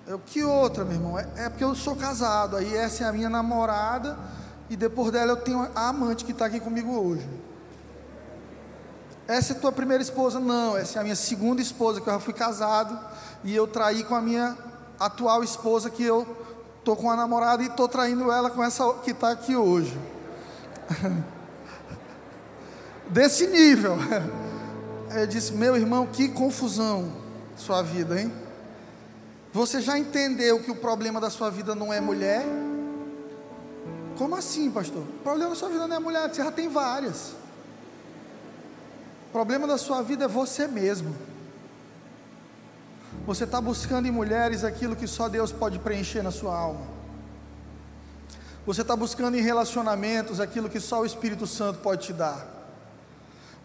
[0.07, 1.19] Eu, que outra, meu irmão?
[1.19, 2.55] É, é porque eu sou casado.
[2.55, 4.17] Aí essa é a minha namorada
[4.69, 7.27] e depois dela eu tenho a amante que está aqui comigo hoje.
[9.27, 10.39] Essa é a tua primeira esposa?
[10.39, 12.97] Não, essa é a minha segunda esposa, que eu já fui casado
[13.43, 14.57] e eu traí com a minha
[14.97, 16.25] atual esposa, que eu
[16.79, 19.99] estou com a namorada e estou traindo ela com essa que está aqui hoje.
[23.11, 23.97] Desse nível.
[25.13, 27.11] Eu disse, meu irmão, que confusão
[27.57, 28.46] sua vida, hein?
[29.53, 32.45] Você já entendeu que o problema da sua vida não é mulher?
[34.17, 35.03] Como assim, pastor?
[35.03, 37.33] O problema da sua vida não é mulher, você já tem várias.
[39.29, 41.15] O problema da sua vida é você mesmo.
[43.25, 46.97] Você está buscando em mulheres aquilo que só Deus pode preencher na sua alma.
[48.65, 52.45] Você está buscando em relacionamentos aquilo que só o Espírito Santo pode te dar.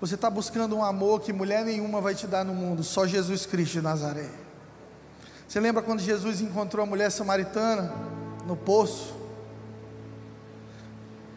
[0.01, 3.47] Você está buscando um amor que mulher nenhuma vai te dar no mundo, só Jesus
[3.47, 4.42] Cristo de Nazaré.
[5.53, 7.93] Você lembra quando Jesus encontrou a mulher samaritana
[8.47, 9.15] no poço?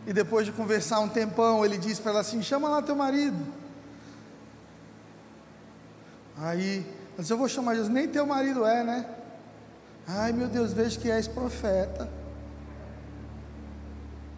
[0.07, 3.35] E depois de conversar um tempão, ele disse para ela assim: chama lá teu marido.
[6.37, 6.77] Aí,
[7.09, 9.05] ela disse, eu vou chamar Jesus, nem teu marido é, né?
[10.07, 12.07] Ai meu Deus, vejo que és profeta.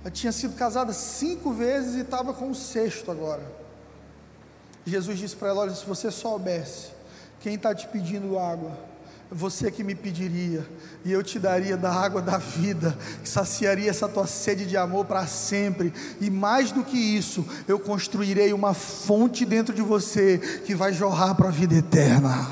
[0.02, 3.44] Ela tinha sido casada cinco vezes e estava com o sexto agora.
[4.88, 6.90] Jesus disse para ela: Olha, se você soubesse
[7.40, 8.97] quem está te pedindo água,
[9.32, 10.66] você que me pediria,
[11.04, 15.06] e eu te daria da água da vida, que saciaria essa tua sede de amor
[15.06, 20.74] para sempre, e mais do que isso, eu construirei uma fonte dentro de você que
[20.74, 22.48] vai jorrar para a vida eterna.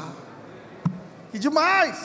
[1.34, 1.98] E demais!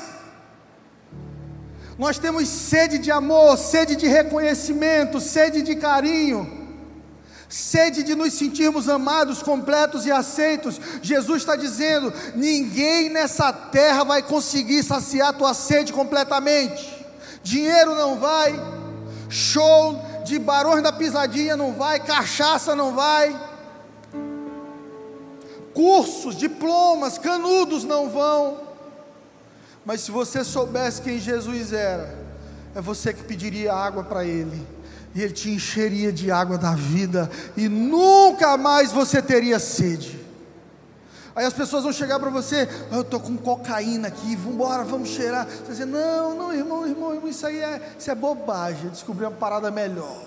[1.98, 6.59] Nós temos sede de amor, sede de reconhecimento, sede de carinho
[7.50, 10.80] sede de nos sentirmos amados, completos e aceitos.
[11.02, 17.04] Jesus está dizendo: ninguém nessa terra vai conseguir saciar tua sede completamente.
[17.42, 18.54] Dinheiro não vai,
[19.28, 23.36] show de barões da pisadinha não vai, cachaça não vai,
[25.74, 28.60] cursos, diplomas, canudos não vão.
[29.84, 32.16] Mas se você soubesse quem Jesus era,
[32.74, 34.79] é você que pediria água para Ele
[35.14, 40.20] e Ele te encheria de água da vida, e nunca mais você teria sede.
[41.34, 44.84] Aí as pessoas vão chegar para você, oh, eu estou com cocaína aqui, vamos embora,
[44.84, 45.46] vamos cheirar.
[45.46, 48.90] Você vai dizer, não, não, irmão, irmão, irmão, isso aí é, isso é bobagem.
[48.90, 50.22] Descobri uma parada melhor.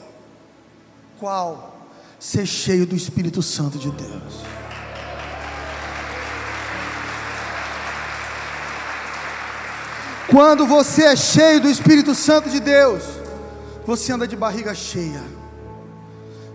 [1.19, 1.87] Qual?
[2.19, 4.33] Ser cheio do Espírito Santo de Deus.
[10.31, 13.03] Quando você é cheio do Espírito Santo de Deus,
[13.85, 15.21] você anda de barriga cheia.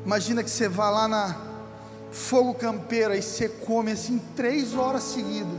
[0.04, 1.36] Imagina que você vá lá na
[2.10, 5.58] fogo campeira e você come assim três horas seguidas.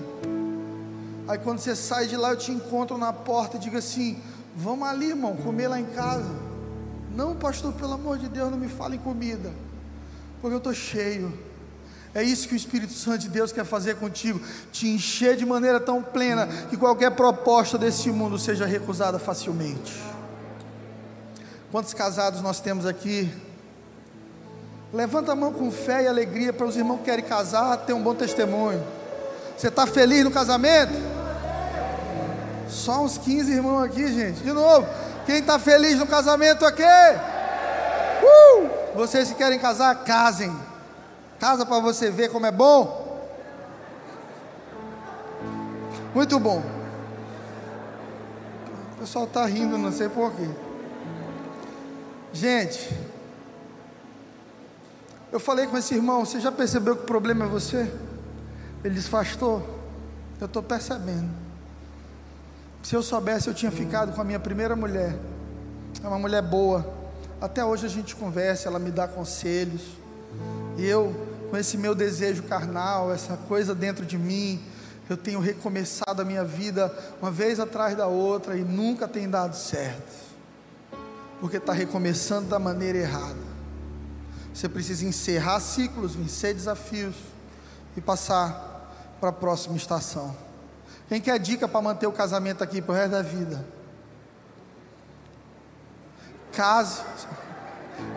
[1.27, 4.19] Aí quando você sai de lá, eu te encontro na porta e digo assim:
[4.55, 6.29] Vamos ali, irmão, comer lá em casa.
[7.15, 9.51] Não, pastor, pelo amor de Deus, não me fale em comida,
[10.41, 11.31] porque eu estou cheio.
[12.13, 14.41] É isso que o Espírito Santo de Deus quer fazer contigo,
[14.71, 19.93] te encher de maneira tão plena que qualquer proposta desse mundo seja recusada facilmente.
[21.71, 23.31] Quantos casados nós temos aqui?
[24.91, 28.01] Levanta a mão com fé e alegria para os irmãos que querem casar, ter um
[28.01, 28.83] bom testemunho.
[29.55, 30.93] Você está feliz no casamento?
[32.67, 34.41] Só uns 15 irmãos aqui, gente.
[34.41, 34.87] De novo,
[35.27, 36.81] quem está feliz no casamento aqui?
[38.23, 38.95] Uh!
[38.95, 40.51] Vocês que querem casar, casem.
[41.39, 43.21] Casa para você ver como é bom.
[46.15, 46.63] Muito bom.
[48.93, 50.49] O pessoal está rindo, não sei porquê.
[52.31, 52.95] Gente,
[55.31, 57.91] eu falei com esse irmão, você já percebeu que o problema é você?
[58.83, 59.63] Ele disse, pastor,
[60.39, 61.29] eu estou percebendo.
[62.81, 65.15] Se eu soubesse, eu tinha ficado com a minha primeira mulher.
[66.03, 66.85] É uma mulher boa.
[67.41, 69.81] Até hoje a gente conversa, ela me dá conselhos.
[70.77, 71.13] E eu,
[71.49, 74.63] com esse meu desejo carnal, essa coisa dentro de mim,
[75.09, 79.55] eu tenho recomeçado a minha vida uma vez atrás da outra e nunca tem dado
[79.55, 80.28] certo,
[81.39, 83.49] porque está recomeçando da maneira errada.
[84.53, 87.15] Você precisa encerrar ciclos, vencer desafios
[87.95, 90.35] e passar para a próxima estação.
[91.07, 93.65] Quem quer dica para manter o casamento aqui para o resto da vida?
[96.51, 97.01] Case.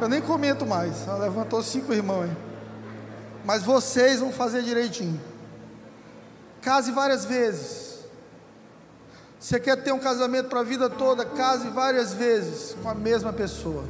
[0.00, 1.06] Eu nem comento mais.
[1.06, 2.30] Ela levantou cinco irmãos.
[3.44, 5.20] Mas vocês vão fazer direitinho.
[6.60, 7.91] Case várias vezes.
[9.42, 11.24] Você quer ter um casamento para a vida toda?
[11.24, 13.84] Case várias vezes com a mesma pessoa.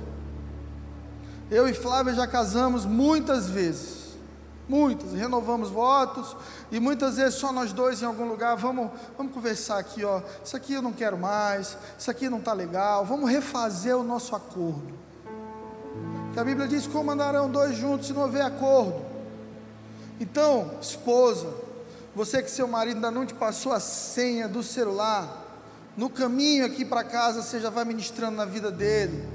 [1.50, 4.16] Eu e Flávia já casamos muitas vezes.
[4.66, 6.34] Muitas, renovamos votos
[6.70, 10.22] e muitas vezes só nós dois em algum lugar, vamos, vamos conversar aqui, ó.
[10.42, 14.34] Isso aqui eu não quero mais, isso aqui não está legal, vamos refazer o nosso
[14.34, 14.94] acordo.
[16.32, 19.04] Que a Bíblia diz: como andarão dois juntos se não houver acordo?
[20.18, 21.52] Então, esposa,
[22.14, 25.41] você que seu marido ainda não te passou a senha do celular,
[25.96, 29.26] no caminho aqui para casa você já vai ministrando na vida dele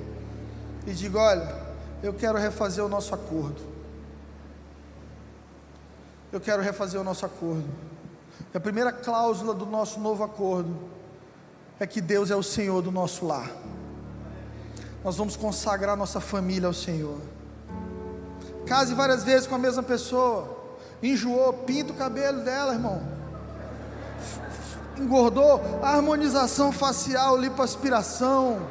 [0.86, 1.55] e diga: olha,
[2.01, 3.62] eu quero refazer o nosso acordo.
[6.32, 7.68] Eu quero refazer o nosso acordo.
[8.53, 10.76] A primeira cláusula do nosso novo acordo
[11.80, 13.51] é que Deus é o Senhor do nosso lar.
[15.03, 17.20] Nós vamos consagrar nossa família ao Senhor.
[18.66, 20.58] Case várias vezes com a mesma pessoa
[21.01, 23.01] enjoou, pinta o cabelo dela, irmão.
[25.00, 28.62] Engordou, harmonização facial, lipoaspiração.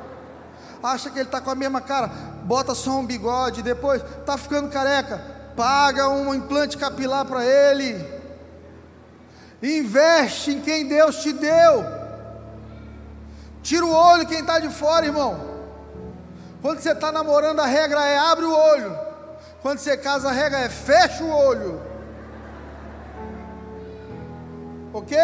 [0.82, 2.08] Acha que ele está com a mesma cara,
[2.44, 5.20] bota só um bigode, depois está ficando careca,
[5.56, 8.16] paga um implante capilar para ele.
[9.62, 11.84] Investe em quem Deus te deu.
[13.62, 15.40] Tira o olho quem está de fora, irmão.
[16.62, 18.96] Quando você está namorando, a regra é abre o olho.
[19.62, 21.80] Quando você casa, a regra é fecha o olho.
[24.92, 25.16] Ok?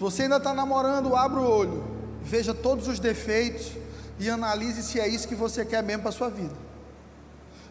[0.00, 1.84] Se você ainda está namorando, abra o olho,
[2.22, 3.72] veja todos os defeitos
[4.18, 6.54] e analise se é isso que você quer mesmo para a sua vida.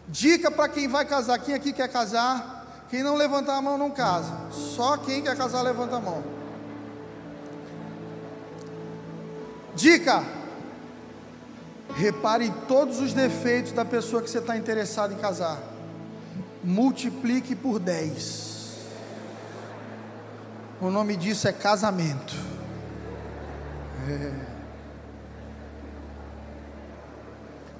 [0.06, 2.86] Dica para quem vai casar: quem aqui quer casar?
[2.88, 4.32] Quem não levantar a mão não casa.
[4.52, 6.22] Só quem quer casar levanta a mão.
[9.74, 10.22] Dica:
[11.96, 15.60] repare em todos os defeitos da pessoa que você está interessado em casar.
[16.62, 18.49] Multiplique por 10.
[20.80, 22.34] O nome disso é casamento.
[24.08, 24.50] É.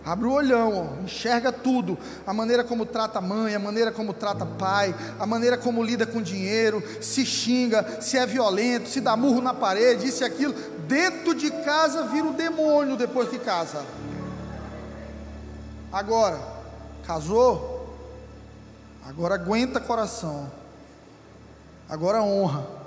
[0.05, 1.96] Abre o olhão, ó, enxerga tudo,
[2.26, 6.22] a maneira como trata mãe, a maneira como trata pai, a maneira como lida com
[6.22, 10.55] dinheiro, se xinga, se é violento, se dá murro na parede, isso e aquilo.
[10.88, 13.84] Dentro de casa vira o um demônio depois que casa.
[15.92, 16.40] Agora,
[17.07, 17.94] casou?
[19.07, 20.51] Agora aguenta coração.
[21.88, 22.80] Agora honra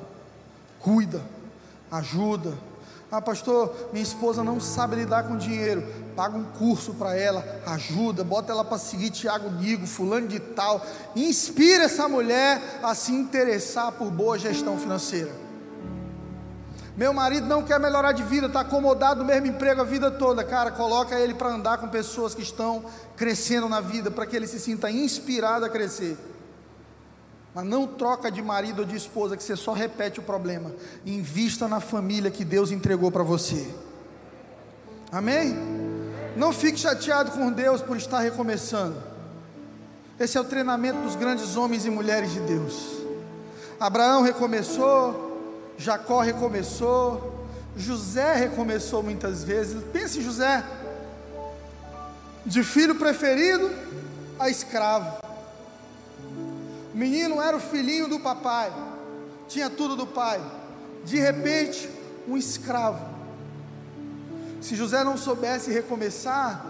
[0.83, 1.21] cuida,
[1.89, 2.53] ajuda.
[3.09, 5.83] Ah, pastor, minha esposa não sabe lidar com dinheiro.
[6.15, 10.85] Paga um curso para ela, ajuda, bota ela para seguir Tiago Nigo, fulano de tal.
[11.15, 15.31] Inspira essa mulher a se interessar por boa gestão financeira.
[16.95, 20.43] Meu marido não quer melhorar de vida, está acomodado no mesmo emprego a vida toda.
[20.43, 22.83] Cara, coloca ele para andar com pessoas que estão
[23.15, 26.17] crescendo na vida, para que ele se sinta inspirado a crescer.
[27.53, 30.71] Mas não troca de marido ou de esposa que você só repete o problema.
[31.05, 33.73] Invista na família que Deus entregou para você.
[35.11, 35.55] Amém?
[36.35, 38.95] Não fique chateado com Deus por estar recomeçando.
[40.19, 43.03] Esse é o treinamento dos grandes homens e mulheres de Deus.
[43.79, 47.45] Abraão recomeçou, Jacó recomeçou,
[47.75, 49.83] José recomeçou muitas vezes.
[49.91, 50.63] Pense em José,
[52.45, 53.71] de filho preferido
[54.39, 55.22] a escravo.
[56.93, 58.71] Menino era o filhinho do papai,
[59.47, 60.41] tinha tudo do pai.
[61.03, 61.89] De repente,
[62.27, 63.13] um escravo.
[64.61, 66.65] Se José não soubesse recomeçar,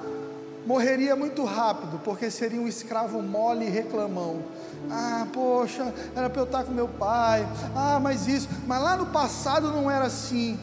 [0.65, 4.41] morreria muito rápido, porque seria um escravo mole e reclamão.
[4.89, 7.47] Ah, poxa, era para eu estar com meu pai.
[7.75, 8.47] Ah, mas isso.
[8.65, 10.59] Mas lá no passado não era assim.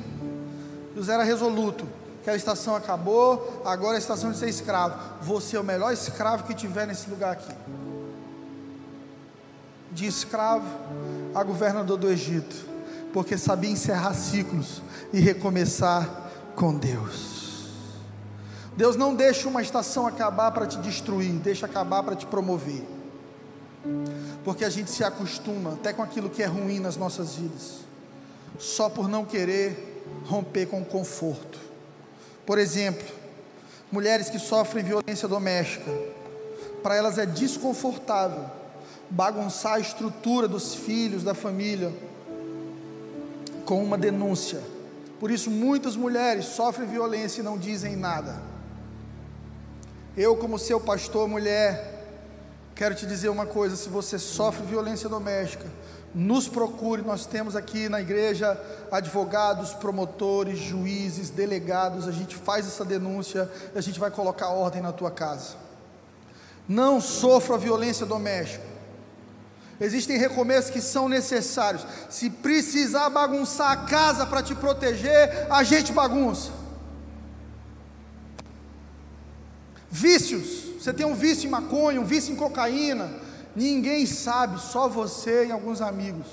[0.97, 1.87] José era resoluto.
[2.21, 4.99] Aquela estação acabou, agora é a estação de ser escravo.
[5.23, 7.55] Você é o melhor escravo que tiver nesse lugar aqui.
[9.93, 10.67] De escravo
[11.35, 12.67] a governador do Egito,
[13.13, 14.83] porque sabia encerrar ciclos
[15.13, 17.41] e recomeçar com Deus.
[18.77, 22.85] Deus não deixa uma estação acabar para te destruir, deixa acabar para te promover.
[24.45, 27.79] Porque a gente se acostuma até com aquilo que é ruim nas nossas vidas,
[28.59, 31.59] só por não querer romper com o conforto.
[32.47, 33.07] Por exemplo,
[33.91, 35.91] mulheres que sofrem violência doméstica,
[36.83, 38.60] para elas é desconfortável
[39.11, 41.93] bagunçar a estrutura dos filhos, da família,
[43.65, 44.61] com uma denúncia.
[45.19, 48.41] Por isso, muitas mulheres sofrem violência e não dizem nada.
[50.17, 52.07] Eu, como seu pastor, mulher,
[52.75, 55.67] quero te dizer uma coisa: se você sofre violência doméstica,
[56.15, 57.03] nos procure.
[57.03, 58.59] Nós temos aqui na igreja
[58.91, 62.09] advogados, promotores, juízes, delegados.
[62.09, 65.55] A gente faz essa denúncia e a gente vai colocar ordem na tua casa.
[66.69, 68.70] Não sofra violência doméstica.
[69.81, 71.87] Existem recomeços que são necessários.
[72.11, 76.51] Se precisar bagunçar a casa para te proteger, a gente bagunça.
[79.91, 80.69] Vícios.
[80.79, 83.11] Você tem um vício em maconha, um vício em cocaína.
[83.57, 86.27] Ninguém sabe, só você e alguns amigos.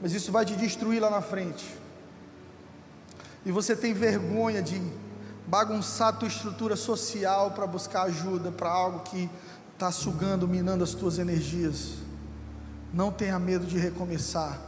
[0.00, 1.66] Mas isso vai te destruir lá na frente.
[3.44, 4.80] E você tem vergonha de
[5.46, 9.30] bagunçar a tua estrutura social para buscar ajuda para algo que
[9.78, 11.92] está sugando, minando as tuas energias.
[12.92, 14.60] Não tenha medo de recomeçar.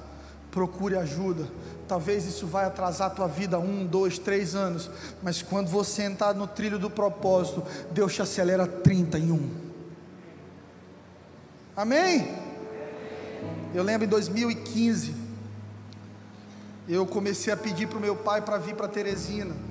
[0.53, 1.49] Procure ajuda.
[1.89, 4.89] Talvez isso vai atrasar a tua vida um, dois, três anos.
[5.21, 9.51] Mas quando você entrar no trilho do propósito, Deus te acelera 30 em um.
[11.75, 12.33] Amém?
[13.75, 15.15] Eu lembro em 2015,
[16.89, 19.70] eu comecei a pedir para o meu pai para vir para Teresina.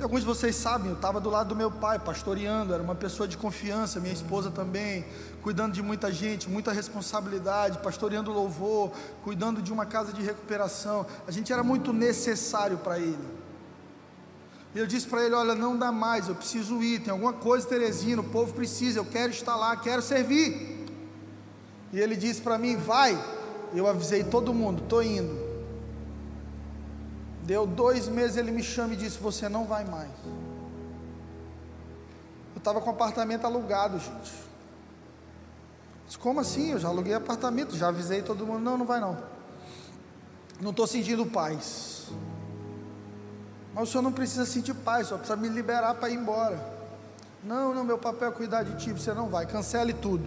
[0.00, 2.94] E alguns de vocês sabem, eu estava do lado do meu pai, pastoreando, era uma
[2.94, 5.04] pessoa de confiança, minha esposa também,
[5.42, 8.92] cuidando de muita gente, muita responsabilidade, pastoreando louvor,
[9.22, 11.04] cuidando de uma casa de recuperação.
[11.28, 13.28] A gente era muito necessário para ele.
[14.74, 17.68] E eu disse para ele: Olha, não dá mais, eu preciso ir, tem alguma coisa,
[17.68, 20.86] Teresina, o povo precisa, eu quero estar lá, quero servir.
[21.92, 23.22] E ele disse para mim: Vai.
[23.74, 25.49] Eu avisei todo mundo: Estou indo.
[27.50, 30.08] Deu dois meses, ele me chama e disse: Você não vai mais.
[32.54, 34.32] Eu estava com apartamento alugado, gente.
[36.06, 36.70] Disse, Como assim?
[36.70, 39.18] Eu já aluguei apartamento, já avisei todo mundo: Não, não vai não.
[40.60, 42.06] Não estou sentindo paz.
[43.74, 46.56] Mas o senhor não precisa sentir paz, só precisa me liberar para ir embora.
[47.42, 50.24] Não, não, meu papel é cuidar de ti, você não vai, cancele tudo.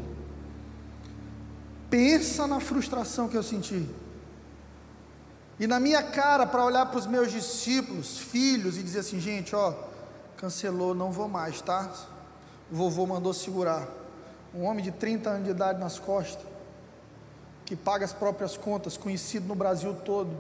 [1.90, 3.88] Pensa na frustração que eu senti.
[5.60, 9.56] E na minha cara para olhar para os meus discípulos, filhos, e dizer assim: gente,
[9.56, 9.74] ó,
[10.38, 11.92] cancelou, não vou mais, tá?
[12.72, 13.88] O vovô mandou segurar.
[14.54, 16.46] Um homem de 30 anos de idade nas costas,
[17.66, 20.32] que paga as próprias contas, conhecido no Brasil todo,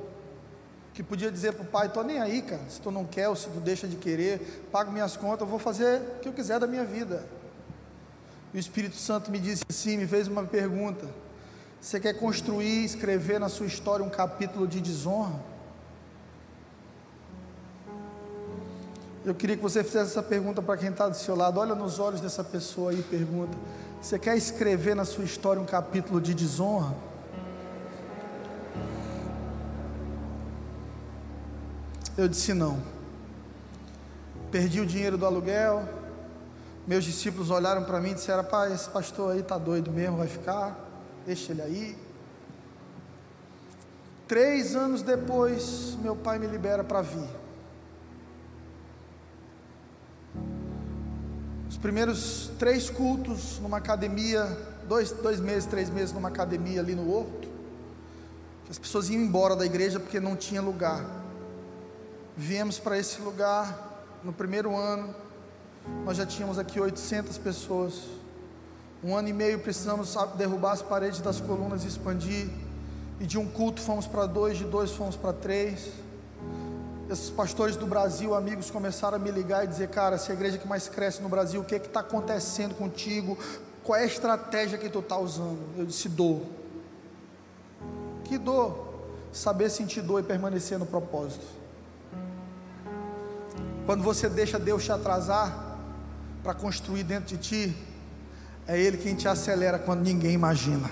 [0.93, 3.35] que podia dizer para o pai: estou nem aí, cara, se tu não quer ou
[3.35, 6.59] se tu deixa de querer, pago minhas contas, eu vou fazer o que eu quiser
[6.59, 7.23] da minha vida.
[8.53, 11.07] E o Espírito Santo me disse assim: me fez uma pergunta.
[11.83, 15.37] Você quer construir, escrever na sua história um capítulo de desonra?
[19.25, 21.59] Eu queria que você fizesse essa pergunta para quem está do seu lado.
[21.59, 23.57] Olha nos olhos dessa pessoa e pergunta:
[24.01, 26.95] Você quer escrever na sua história um capítulo de desonra?
[32.17, 32.81] Eu disse não.
[34.49, 35.83] Perdi o dinheiro do aluguel.
[36.87, 40.29] Meus discípulos olharam para mim e disseram: Pai, esse pastor aí está doido mesmo, vai
[40.29, 40.92] ficar
[41.25, 41.97] deixa ele aí.
[44.27, 47.29] Três anos depois, meu pai me libera para vir.
[51.69, 54.45] Os primeiros três cultos numa academia,
[54.87, 57.49] dois, dois meses, três meses numa academia ali no Horto.
[58.69, 61.05] As pessoas iam embora da igreja porque não tinha lugar.
[62.35, 65.13] Viemos para esse lugar no primeiro ano.
[66.05, 68.22] Nós já tínhamos aqui 800 pessoas.
[69.03, 72.47] Um ano e meio precisamos derrubar as paredes das colunas e expandir.
[73.19, 75.91] E de um culto fomos para dois, de dois fomos para três.
[77.09, 80.57] Esses pastores do Brasil, amigos, começaram a me ligar e dizer: Cara, se a igreja
[80.57, 83.37] que mais cresce no Brasil, o que é está acontecendo contigo?
[83.83, 85.59] Qual é a estratégia que tu está usando?
[85.77, 86.41] Eu disse: Dor.
[88.23, 88.87] Que dor?
[89.33, 91.45] Saber sentir dor e permanecer no propósito.
[93.85, 95.77] Quando você deixa Deus te atrasar
[96.41, 97.92] para construir dentro de ti,
[98.67, 100.89] é Ele quem te acelera quando ninguém imagina.